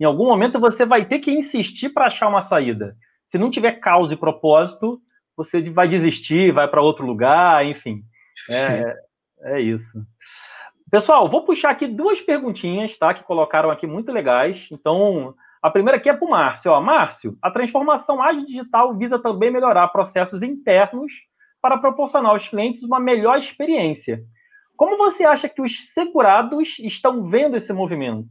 [0.00, 2.96] Em algum momento, você vai ter que insistir para achar uma saída.
[3.28, 5.00] Se não tiver causa e propósito,
[5.36, 8.02] você vai desistir, vai para outro lugar, enfim.
[8.50, 8.94] É,
[9.56, 9.98] é isso.
[10.90, 13.12] Pessoal, vou puxar aqui duas perguntinhas, tá?
[13.12, 14.68] Que colocaram aqui muito legais.
[14.70, 16.70] Então, a primeira aqui é para o Márcio.
[16.70, 21.12] Ó, Márcio, a transformação ágil digital visa também melhorar processos internos
[21.60, 24.22] para proporcionar aos clientes uma melhor experiência.
[24.76, 28.28] Como você acha que os segurados estão vendo esse movimento?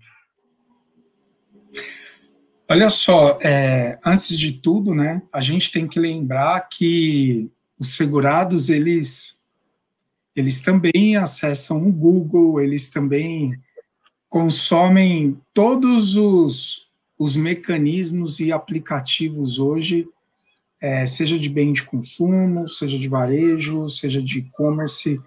[2.70, 8.70] Olha só, é, antes de tudo, né, a gente tem que lembrar que os segurados,
[8.70, 9.40] eles,
[10.36, 13.58] eles também acessam o Google, eles também
[14.30, 20.08] consomem todos os, os mecanismos e aplicativos hoje,
[20.82, 25.20] é, seja de bem de consumo, seja de varejo, seja de e-commerce,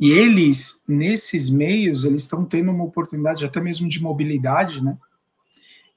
[0.00, 4.96] e eles, nesses meios, eles estão tendo uma oportunidade até mesmo de mobilidade, né?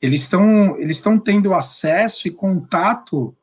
[0.01, 3.33] Eles estão eles estão tendo acesso e contato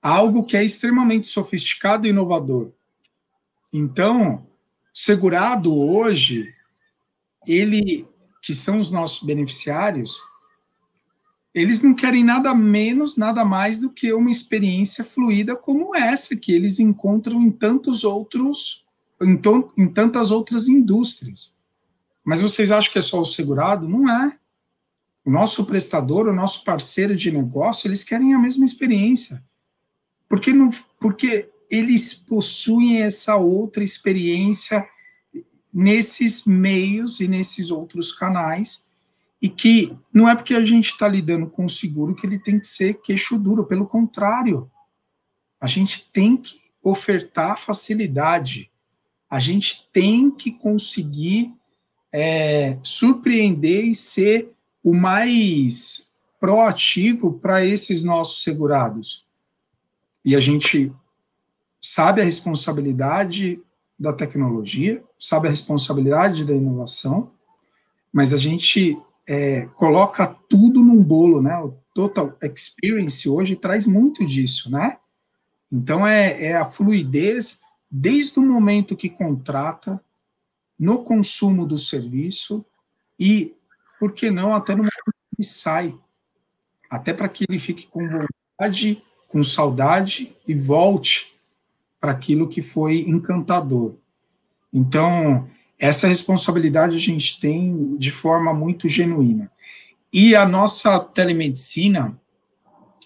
[0.00, 2.70] a algo que é extremamente sofisticado e inovador.
[3.72, 4.46] Então,
[4.94, 6.54] segurado hoje,
[7.44, 8.06] ele
[8.40, 10.22] que são os nossos beneficiários,
[11.54, 16.52] eles não querem nada menos, nada mais do que uma experiência fluida como essa que
[16.52, 18.84] eles encontram em tantos outros
[19.22, 19.40] em,
[19.78, 21.54] em tantas outras indústrias.
[22.24, 23.88] Mas vocês acham que é só o segurado?
[23.88, 24.36] Não é.
[25.24, 29.42] O nosso prestador, o nosso parceiro de negócio, eles querem a mesma experiência.
[30.28, 30.70] Porque, não,
[31.00, 34.86] porque eles possuem essa outra experiência
[35.72, 38.84] nesses meios e nesses outros canais,
[39.42, 42.58] e que não é porque a gente está lidando com o seguro que ele tem
[42.58, 44.70] que ser queixo duro, pelo contrário,
[45.60, 48.70] a gente tem que ofertar facilidade,
[49.28, 51.52] a gente tem que conseguir
[52.12, 54.52] é, surpreender e ser
[54.82, 56.08] o mais
[56.38, 59.26] proativo para esses nossos segurados.
[60.24, 60.92] E a gente
[61.84, 63.60] sabe a responsabilidade
[63.98, 67.30] da tecnologia, sabe a responsabilidade da inovação,
[68.10, 71.58] mas a gente é, coloca tudo num bolo, né?
[71.58, 74.96] O Total Experience hoje traz muito disso, né?
[75.70, 77.60] Então é, é a fluidez
[77.90, 80.02] desde o momento que contrata,
[80.78, 82.64] no consumo do serviço
[83.20, 83.54] e,
[84.00, 85.94] por que não, até no momento que sai,
[86.88, 91.33] até para que ele fique com vontade, com saudade e volte
[92.04, 93.94] para aquilo que foi encantador.
[94.70, 95.48] Então,
[95.78, 99.50] essa responsabilidade a gente tem de forma muito genuína.
[100.12, 102.14] E a nossa telemedicina,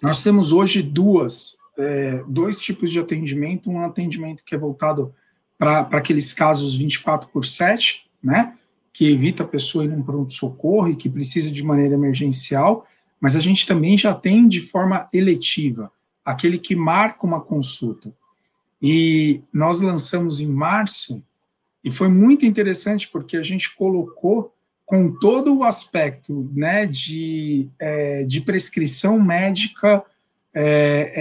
[0.03, 5.15] nós temos hoje duas é, dois tipos de atendimento, um atendimento que é voltado
[5.57, 8.53] para aqueles casos 24 por 7, né,
[8.93, 12.85] que evita a pessoa ir num pronto-socorro e que precisa de maneira emergencial,
[13.21, 15.89] mas a gente também já tem de forma eletiva,
[16.25, 18.13] aquele que marca uma consulta.
[18.81, 21.23] E nós lançamos em março,
[21.83, 24.55] e foi muito interessante porque a gente colocou
[24.85, 30.03] com todo o aspecto né, de, é, de prescrição médica
[30.55, 31.13] é,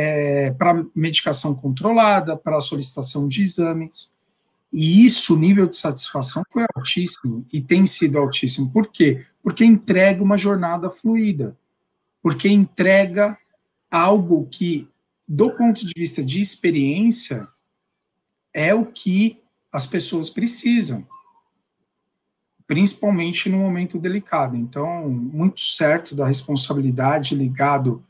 [0.48, 4.12] é, para medicação controlada, para solicitação de exames.
[4.72, 8.72] E isso, o nível de satisfação foi altíssimo e tem sido altíssimo.
[8.72, 9.26] Por quê?
[9.44, 11.58] Porque entrega uma jornada fluida.
[12.22, 13.38] Porque entrega
[13.92, 14.88] algo que,
[15.28, 17.48] do ponto de vista de experiência,
[18.54, 21.06] é o que as pessoas precisam,
[22.66, 24.56] principalmente no momento delicado.
[24.56, 28.04] Então, muito certo da responsabilidade ligado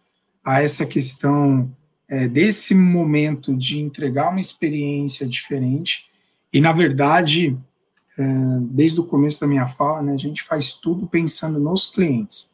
[0.44, 1.76] a essa questão
[2.08, 6.06] é, desse momento de entregar uma experiência diferente.
[6.54, 7.58] E, na verdade,
[8.18, 8.24] é,
[8.62, 12.50] desde o começo da minha fala, né, a gente faz tudo pensando nos clientes.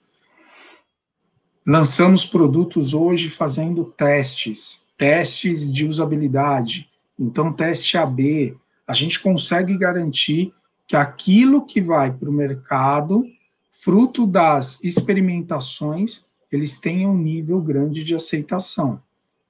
[1.66, 6.90] Lançamos produtos hoje fazendo testes, testes de usabilidade.
[7.18, 10.54] Então, teste AB, a gente consegue garantir
[10.88, 13.24] que aquilo que vai para o mercado,
[13.72, 19.02] fruto das experimentações, eles tenham um nível grande de aceitação,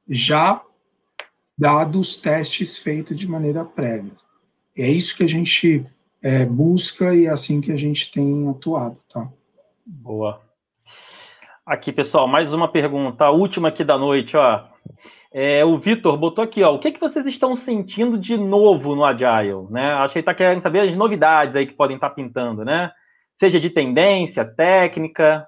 [0.08, 0.62] já
[1.58, 4.14] dados os testes feitos de maneira prévia.
[4.76, 5.86] É isso que a gente
[6.22, 9.30] é, busca e é assim que a gente tem atuado, tá?
[9.86, 10.42] Boa.
[11.66, 14.66] Aqui, pessoal, mais uma pergunta, a última aqui da noite, ó.
[15.32, 19.06] É, o Vitor botou aqui, ó, o que, que vocês estão sentindo de novo no
[19.06, 19.94] Agile, né?
[19.94, 22.92] Acho que ele está querendo saber as novidades aí que podem estar tá pintando, né?
[23.40, 25.48] Seja de tendência, técnica,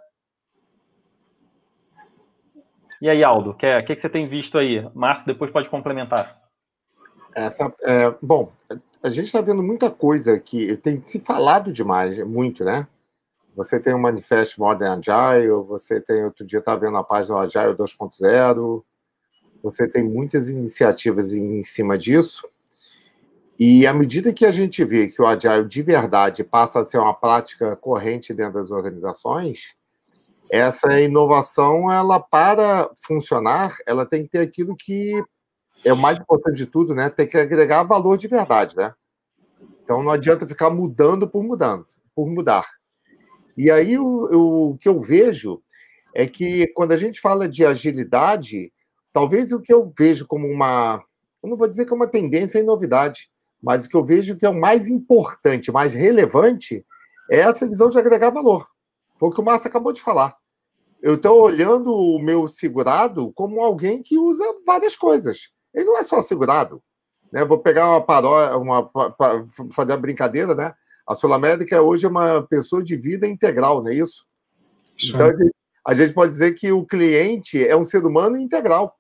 [3.02, 4.88] e aí, Aldo, o que, que, que você tem visto aí?
[4.94, 6.38] Márcio, depois pode complementar.
[7.36, 8.52] Essa, é, bom,
[9.04, 12.88] a gente está vendo muita coisa que tem se falado demais, muito, né?
[13.56, 17.74] Você tem o Manifesto Modern Agile, você tem, outro dia estava vendo a página Agile
[17.74, 18.84] 2.0,
[19.64, 22.48] você tem muitas iniciativas em, em cima disso,
[23.58, 26.98] e à medida que a gente vê que o Agile de verdade passa a ser
[26.98, 29.76] uma prática corrente dentro das organizações,
[30.52, 35.24] essa inovação, ela para funcionar, ela tem que ter aquilo que
[35.84, 37.10] é o mais importante de tudo, né?
[37.10, 38.94] Tem que agregar valor de verdade, né?
[39.82, 42.66] Então não adianta ficar mudando por mudando, por mudar.
[43.56, 45.62] E aí o, o que eu vejo
[46.14, 48.72] é que quando a gente fala de agilidade,
[49.12, 51.04] talvez o que eu vejo como uma,
[51.44, 53.30] eu não vou dizer que é uma tendência e novidade,
[53.62, 56.86] mas o que eu vejo que é o mais importante, mais relevante,
[57.30, 58.66] é essa visão de agregar valor.
[59.18, 60.36] Foi o que o Márcio acabou de falar.
[61.02, 65.52] Eu estou olhando o meu segurado como alguém que usa várias coisas.
[65.74, 66.82] Ele não é só segurado.
[67.32, 67.44] Né?
[67.44, 68.90] Vou pegar uma paródia, uma,
[69.72, 70.74] fazer uma brincadeira, né?
[71.08, 74.26] A Sul América hoje é uma pessoa de vida integral, não é isso?
[75.04, 75.50] então, é.
[75.86, 78.98] a gente pode dizer que o cliente é um ser humano integral.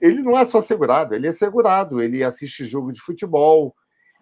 [0.00, 3.74] Ele não é só segurado, ele é segurado, ele assiste jogo de futebol,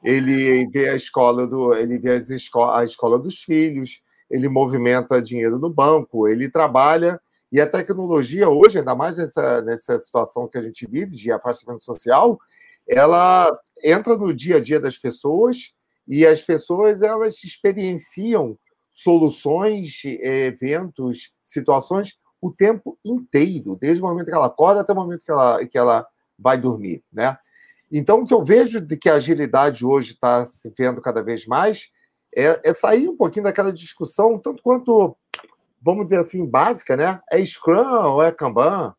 [0.02, 4.00] ele vê a escola do, ele vê esco a escola dos filhos,
[4.30, 7.20] ele movimenta dinheiro no banco, ele trabalha
[7.52, 11.84] e a tecnologia hoje, ainda mais nessa, nessa situação que a gente vive de afastamento
[11.84, 12.38] social,
[12.88, 15.72] ela entra no dia a dia das pessoas
[16.06, 18.58] e as pessoas elas experienciam
[18.90, 25.24] soluções, eventos, situações o tempo inteiro, desde o momento que ela acorda até o momento
[25.24, 26.06] que ela, que ela
[26.38, 27.36] vai dormir, né?
[27.90, 31.46] Então, o que eu vejo de que a agilidade hoje está se vendo cada vez
[31.46, 31.90] mais
[32.34, 35.16] é, é, sair um pouquinho daquela discussão, tanto quanto,
[35.80, 37.20] vamos dizer assim, básica, né?
[37.30, 38.94] É Scrum ou é Kanban?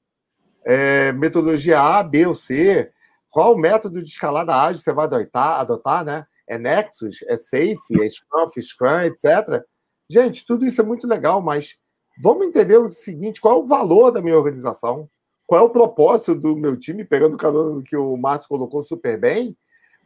[0.65, 2.91] É metodologia A, B ou C?
[3.29, 6.25] Qual método de escalada ágil você vai adotar, adotar né?
[6.47, 9.63] É Nexus, é Safe, é Scrum, Scrum, etc.
[10.09, 11.77] Gente, tudo isso é muito legal, mas
[12.21, 15.09] vamos entender o seguinte: qual é o valor da minha organização?
[15.45, 19.17] Qual é o propósito do meu time, pegando o calor que o Márcio colocou super
[19.17, 19.57] bem,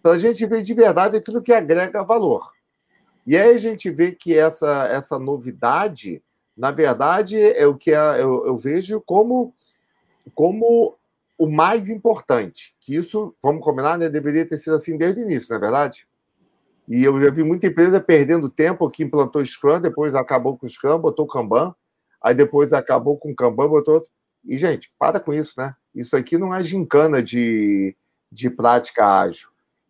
[0.01, 2.51] para a gente ver de verdade aquilo que agrega valor.
[3.25, 6.23] E aí a gente vê que essa, essa novidade,
[6.57, 9.53] na verdade, é o que é, eu, eu vejo como,
[10.33, 10.97] como
[11.37, 15.49] o mais importante, que isso, vamos combinar, né, deveria ter sido assim desde o início,
[15.49, 16.07] não é verdade?
[16.91, 20.69] E eu já vi muita empresa perdendo tempo que implantou Scrum, depois acabou com o
[20.69, 21.73] Scrum, botou Kanban,
[22.21, 24.11] aí depois acabou com o Kanban, botou outro.
[24.43, 25.73] E, gente, para com isso, né?
[25.95, 27.95] Isso aqui não é gincana de,
[28.29, 29.47] de prática ágil.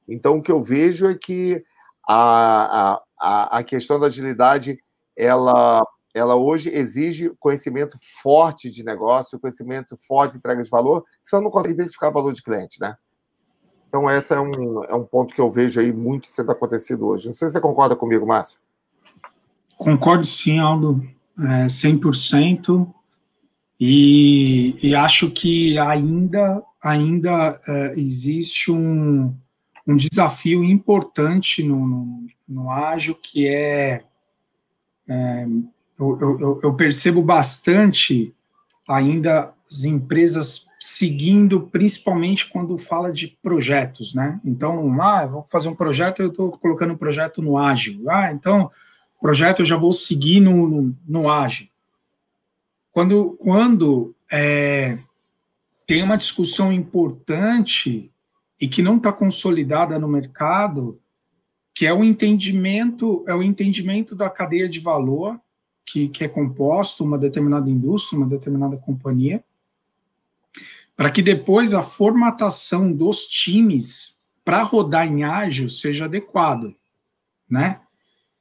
[0.08, 1.66] Então, o que eu vejo é que
[2.08, 4.78] a, a, a questão da agilidade,
[5.18, 5.84] ela
[6.14, 11.50] ela hoje exige conhecimento forte de negócio, conhecimento forte de entrega de valor, senão não
[11.50, 12.96] consegue identificar o valor de cliente, né?
[13.92, 17.28] Então, esse é um, é um ponto que eu vejo aí muito sendo acontecido hoje.
[17.28, 18.58] Não sei se você concorda comigo, Márcio.
[19.76, 21.06] Concordo sim, Aldo,
[21.38, 22.90] é, 100%.
[23.78, 29.36] E, e acho que ainda, ainda é, existe um,
[29.86, 34.06] um desafio importante no, no, no ágil, que é,
[35.06, 35.48] é
[36.00, 38.34] eu, eu, eu percebo bastante
[38.88, 44.42] ainda as empresas seguindo, principalmente quando fala de projetos, né?
[44.44, 48.10] Então, ah, vou fazer um projeto, eu estou colocando um projeto no ágil.
[48.10, 48.70] Ah, então,
[49.22, 51.68] projeto eu já vou seguir no, no, no ágil.
[52.92, 54.98] Quando, quando é,
[55.86, 58.12] tem uma discussão importante
[58.60, 61.00] e que não está consolidada no mercado,
[61.74, 65.40] que é o entendimento, é o entendimento da cadeia de valor
[65.86, 69.44] que, que é composto uma determinada indústria, uma determinada companhia,
[71.02, 76.76] para que depois a formatação dos times para rodar em ágil seja adequado,
[77.50, 77.82] né?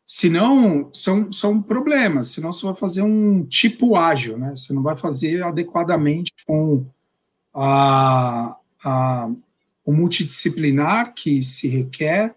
[0.05, 4.51] Senão, são, são problemas, senão você vai fazer um tipo ágil, né?
[4.55, 6.85] Você não vai fazer adequadamente com
[7.55, 8.55] a,
[8.85, 9.31] a,
[9.83, 12.35] o multidisciplinar que se requer,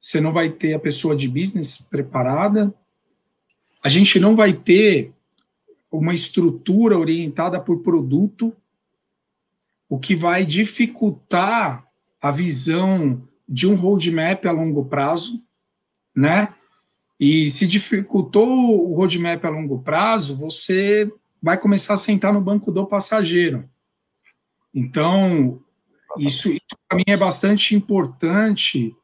[0.00, 2.72] você não vai ter a pessoa de business preparada,
[3.84, 5.12] a gente não vai ter
[5.90, 8.56] uma estrutura orientada por produto,
[9.92, 11.86] o que vai dificultar
[12.18, 15.44] a visão de um roadmap a longo prazo,
[16.16, 16.54] né?
[17.20, 21.12] E se dificultou o roadmap a longo prazo, você
[21.42, 23.68] vai começar a sentar no banco do passageiro.
[24.74, 25.60] Então,
[26.16, 28.96] isso, isso para mim é bastante importante,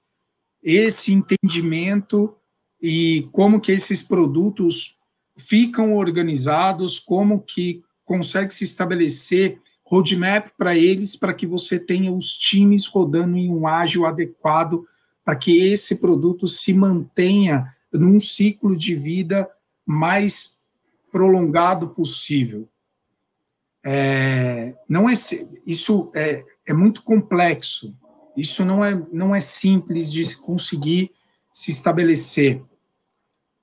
[0.62, 2.34] esse entendimento
[2.80, 4.96] e como que esses produtos
[5.36, 12.36] ficam organizados, como que consegue se estabelecer roadmap para eles, para que você tenha os
[12.36, 14.84] times rodando em um ágil adequado,
[15.24, 19.48] para que esse produto se mantenha num ciclo de vida
[19.86, 20.58] mais
[21.10, 22.68] prolongado possível.
[23.82, 25.14] É, não é
[25.66, 27.96] isso é, é muito complexo.
[28.36, 31.10] Isso não é não é simples de conseguir
[31.50, 32.62] se estabelecer.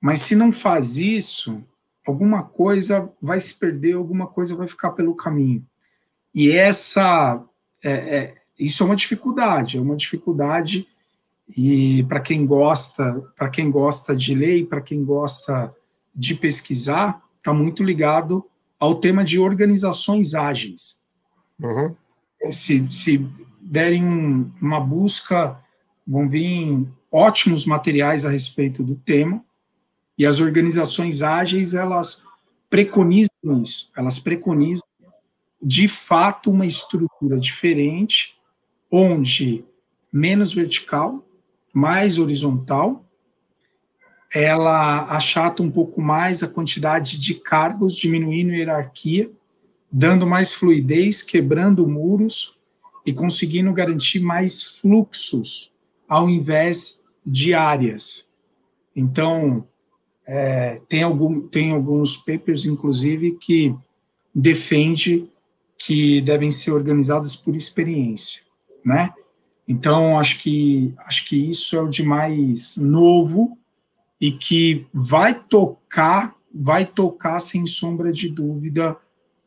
[0.00, 1.62] Mas se não faz isso,
[2.04, 5.64] alguma coisa vai se perder, alguma coisa vai ficar pelo caminho.
[6.36, 7.42] E essa,
[7.82, 10.86] é, é, isso é uma dificuldade, é uma dificuldade
[11.54, 15.74] E para quem gosta, para quem gosta de ler e para quem gosta
[16.14, 18.44] de pesquisar, está muito ligado
[18.78, 20.98] ao tema de organizações ágeis.
[21.60, 21.94] Uhum.
[22.50, 23.26] Se, se
[23.60, 25.58] derem um, uma busca,
[26.06, 29.42] vão vir ótimos materiais a respeito do tema,
[30.18, 32.22] e as organizações ágeis, elas
[32.68, 34.86] preconizam isso, elas preconizam,
[35.62, 38.36] de fato, uma estrutura diferente,
[38.90, 39.64] onde
[40.12, 41.26] menos vertical,
[41.72, 43.04] mais horizontal,
[44.32, 49.30] ela achata um pouco mais a quantidade de cargos, diminuindo a hierarquia,
[49.90, 52.56] dando mais fluidez, quebrando muros
[53.04, 55.72] e conseguindo garantir mais fluxos
[56.08, 58.28] ao invés de áreas.
[58.94, 59.66] Então,
[60.26, 63.74] é, tem, algum, tem alguns papers, inclusive, que
[64.34, 65.30] defende
[65.78, 68.42] que devem ser organizadas por experiência,
[68.84, 69.12] né?
[69.68, 73.58] Então, acho que, acho que isso é o de mais novo
[74.20, 78.96] e que vai tocar, vai tocar sem sombra de dúvida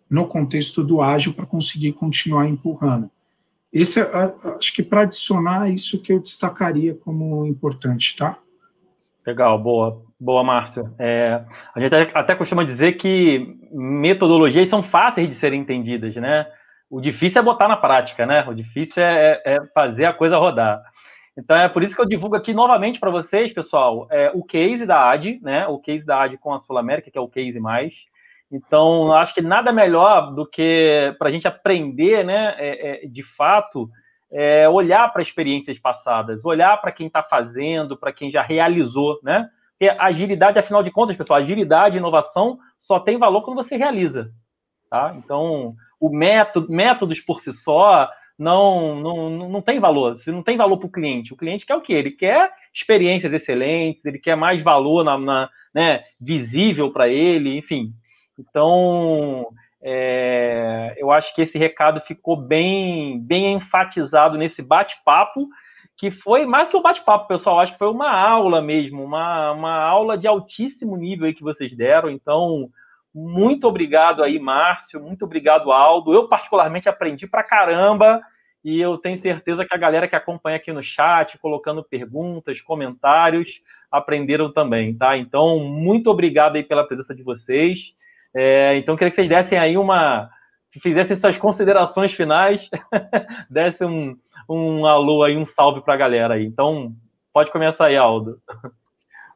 [0.10, 3.10] no contexto do ágil para conseguir continuar empurrando.
[3.72, 8.40] Esse, acho que para adicionar isso que eu destacaria como importante, tá?
[9.30, 10.92] Legal, boa, boa, Márcio.
[10.98, 11.40] É,
[11.76, 16.48] a gente até costuma dizer que metodologias são fáceis de serem entendidas, né?
[16.90, 18.44] O difícil é botar na prática, né?
[18.50, 20.82] O difícil é, é, é fazer a coisa rodar.
[21.38, 24.84] Então é por isso que eu divulgo aqui novamente para vocês, pessoal, é, o case
[24.84, 25.68] da AD, né?
[25.68, 27.94] O case da AD com a Sul América, que é o case mais.
[28.52, 32.56] Então, acho que nada melhor do que para a gente aprender, né?
[32.58, 33.92] É, é, de fato,
[34.32, 39.50] é, olhar para experiências passadas, olhar para quem está fazendo, para quem já realizou, né?
[39.78, 44.32] Porque agilidade, afinal de contas, pessoal, agilidade e inovação só tem valor quando você realiza,
[44.90, 45.16] tá?
[45.18, 50.16] Então, o método, métodos por si só não, não, não tem valor.
[50.16, 51.94] Se não tem valor para o cliente, o cliente quer o quê?
[51.94, 57.94] Ele quer experiências excelentes, ele quer mais valor na, na né, visível para ele, enfim.
[58.38, 59.48] Então,
[59.82, 65.48] é, eu acho que esse recado ficou bem, bem enfatizado nesse bate-papo,
[65.96, 67.60] que foi mais que um bate-papo, pessoal.
[67.60, 72.10] Acho que foi uma aula mesmo, uma, uma aula de altíssimo nível que vocês deram.
[72.10, 72.70] Então,
[73.14, 75.02] muito obrigado aí, Márcio.
[75.02, 76.14] Muito obrigado, Aldo.
[76.14, 78.22] Eu, particularmente, aprendi pra caramba.
[78.64, 83.62] E eu tenho certeza que a galera que acompanha aqui no chat, colocando perguntas, comentários,
[83.90, 85.18] aprenderam também, tá?
[85.18, 87.94] Então, muito obrigado aí pela presença de vocês.
[88.36, 90.30] É, então, queria que vocês dessem aí uma.
[90.82, 92.70] fizessem suas considerações finais,
[93.50, 96.46] dessem um, um alô aí, um salve para a galera aí.
[96.46, 96.94] Então,
[97.34, 98.40] pode começar aí, Aldo.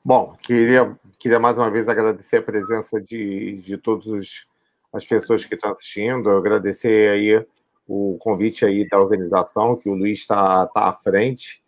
[0.05, 4.45] Bom, queria, queria mais uma vez agradecer a presença de, de todas
[4.91, 7.45] as pessoas que estão assistindo, agradecer aí
[7.87, 11.63] o convite aí da organização, que o Luiz está tá à frente,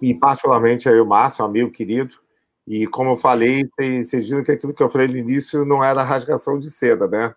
[0.00, 2.16] e particularmente aí o Márcio, amigo querido,
[2.66, 6.02] e como eu falei, vocês viram que aquilo que eu falei no início não era
[6.02, 7.34] rasgação de seda, né?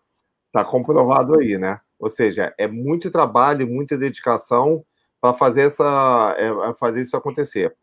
[0.47, 1.79] Está comprovado aí, né?
[1.99, 4.83] Ou seja, é muito trabalho, muita dedicação
[5.21, 7.75] para fazer, essa, é, fazer isso acontecer.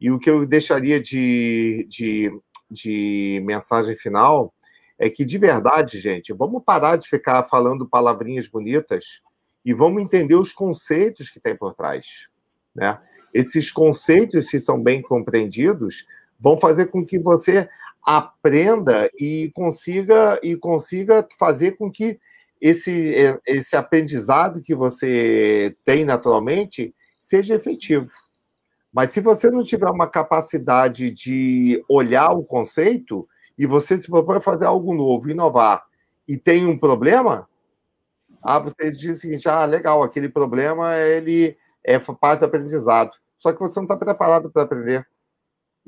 [0.00, 2.32] E o que eu deixaria de, de,
[2.70, 4.52] de mensagem final
[4.98, 9.20] é que, de verdade, gente, vamos parar de ficar falando palavrinhas bonitas
[9.64, 12.28] e vamos entender os conceitos que tem por trás.
[12.74, 12.98] Né?
[13.32, 16.06] Esses conceitos, se são bem compreendidos,
[16.38, 17.68] vão fazer com que você
[18.02, 22.18] aprenda e consiga e consiga fazer com que
[22.60, 23.14] esse,
[23.46, 28.08] esse aprendizado que você tem naturalmente seja efetivo.
[28.92, 34.38] Mas se você não tiver uma capacidade de olhar o conceito e você se propõe
[34.38, 35.84] a fazer algo novo, inovar,
[36.26, 37.48] e tem um problema,
[38.42, 43.16] ah, você diz o seguinte, ah, legal, aquele problema ele é parte do aprendizado.
[43.36, 45.06] Só que você não está preparado para aprender.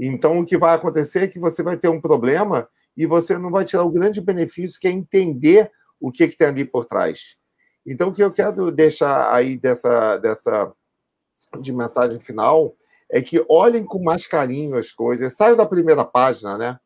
[0.03, 2.67] Então, o que vai acontecer é que você vai ter um problema
[2.97, 5.71] e você não vai tirar o grande benefício, que é entender
[6.01, 7.37] o que, que tem ali por trás.
[7.87, 10.73] Então, o que eu quero deixar aí dessa, dessa
[11.61, 12.75] de mensagem final
[13.11, 16.79] é que olhem com mais carinho as coisas, saiam da primeira página, né?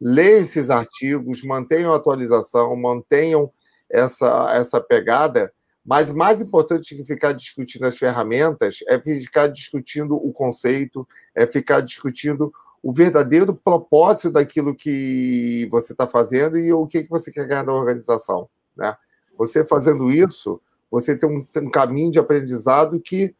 [0.00, 3.52] Leiam esses artigos, mantenham a atualização, mantenham
[3.90, 5.52] essa, essa pegada,
[5.86, 11.80] mas mais importante que ficar discutindo as ferramentas é ficar discutindo o conceito, é ficar
[11.80, 12.52] discutindo
[12.82, 17.64] o verdadeiro propósito daquilo que você está fazendo e o que, que você quer ganhar
[17.64, 18.48] na organização.
[18.76, 18.96] Né?
[19.38, 20.60] Você fazendo isso,
[20.90, 23.32] você tem um, um caminho de aprendizado que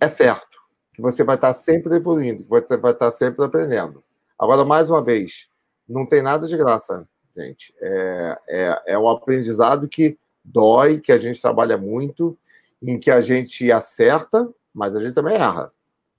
[0.00, 0.58] é certo,
[0.94, 4.02] que você vai estar tá sempre evoluindo, que você vai estar tá sempre aprendendo.
[4.38, 5.48] Agora, mais uma vez,
[5.86, 7.06] não tem nada de graça,
[7.36, 7.74] gente.
[7.80, 12.36] É, é, é um aprendizado que dói, que a gente trabalha muito,
[12.82, 15.72] em que a gente acerta, mas a gente também erra,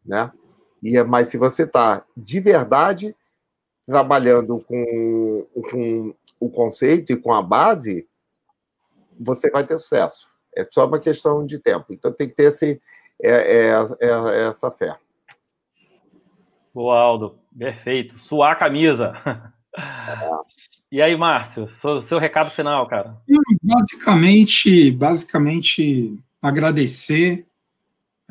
[0.04, 0.32] né?
[0.82, 3.16] E, é, mas se você está de verdade
[3.86, 8.08] trabalhando com, com o conceito e com a base,
[9.20, 10.30] você vai ter sucesso.
[10.56, 11.88] É só uma questão de tempo.
[11.92, 12.82] Então tem que ter esse,
[13.22, 14.96] é, é, é essa fé.
[16.74, 17.40] Boa, Aldo.
[17.58, 18.18] Perfeito.
[18.20, 19.14] Suar a camisa.
[20.96, 23.22] E aí, Márcio, seu, seu, recado final, cara?
[23.62, 27.46] Basicamente, basicamente agradecer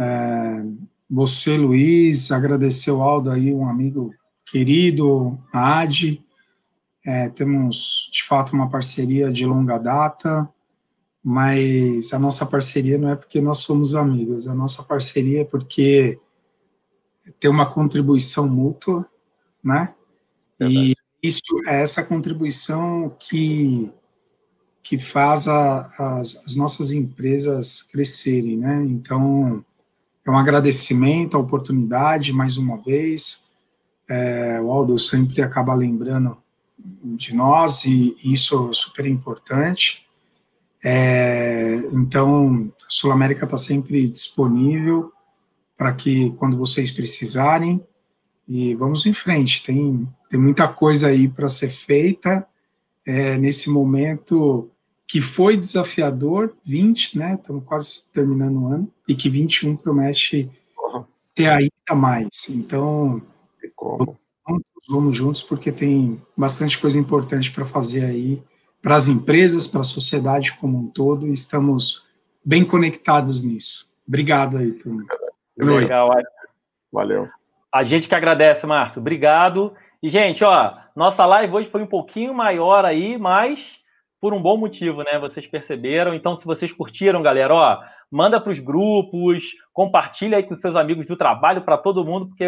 [0.00, 0.64] é,
[1.10, 4.14] você, Luiz, agradecer o Aldo aí, um amigo
[4.46, 6.24] querido, a Adi.
[7.04, 10.48] É, temos, de fato, uma parceria de longa data,
[11.22, 16.18] mas a nossa parceria não é porque nós somos amigos, a nossa parceria é porque
[17.38, 19.06] tem uma contribuição mútua,
[19.62, 19.94] né?
[20.58, 20.94] E
[21.26, 23.90] isso é essa contribuição que
[24.82, 28.84] que faz a, as, as, nossas empresas crescerem, né?
[28.86, 29.64] Então,
[30.22, 33.42] é um agradecimento, a oportunidade, mais uma vez.
[34.06, 36.36] É, o Aldo sempre acaba lembrando
[37.02, 40.06] de nós e, e isso é super importante.
[40.82, 45.10] É, então, a Sul América está sempre disponível
[45.78, 47.82] para que, quando vocês precisarem,
[48.46, 49.62] e vamos em frente.
[49.64, 52.44] Tem, tem muita coisa aí para ser feita
[53.06, 54.69] é, nesse momento
[55.06, 57.39] que foi desafiador, 20, né?
[57.40, 60.51] Estamos quase terminando o ano, e que 21 promete
[61.36, 62.48] ter ainda mais.
[62.51, 63.23] Então,
[64.44, 68.43] vamos, vamos juntos, porque tem bastante coisa importante para fazer aí
[68.82, 72.09] para as empresas, para a sociedade como um todo, e estamos
[72.44, 73.89] bem conectados nisso.
[74.05, 75.05] Obrigado aí, turma.
[75.56, 76.11] Legal,
[76.93, 77.28] Valeu.
[77.73, 79.01] A gente que agradece, Márcio.
[79.01, 79.73] Obrigado.
[80.05, 83.78] E, gente, ó, nossa live hoje foi um pouquinho maior aí, mas
[84.20, 85.18] por um bom motivo, né?
[85.18, 86.12] Vocês perceberam.
[86.12, 87.81] Então, se vocês curtiram, galera, ó,
[88.12, 92.44] manda para os grupos, compartilha aí com seus amigos do trabalho para todo mundo, porque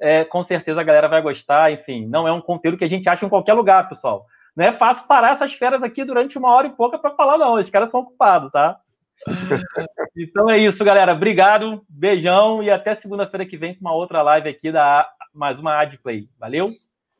[0.00, 1.70] é, com certeza a galera vai gostar.
[1.70, 4.26] Enfim, não é um conteúdo que a gente acha em qualquer lugar, pessoal.
[4.56, 7.54] Não é fácil parar essas feras aqui durante uma hora e pouca para falar, não.
[7.54, 8.80] Os caras são ocupados, tá?
[10.18, 11.12] então é isso, galera.
[11.12, 15.80] Obrigado, beijão e até segunda-feira que vem com uma outra live aqui da mais uma
[15.80, 16.28] Adplay.
[16.40, 16.68] Valeu?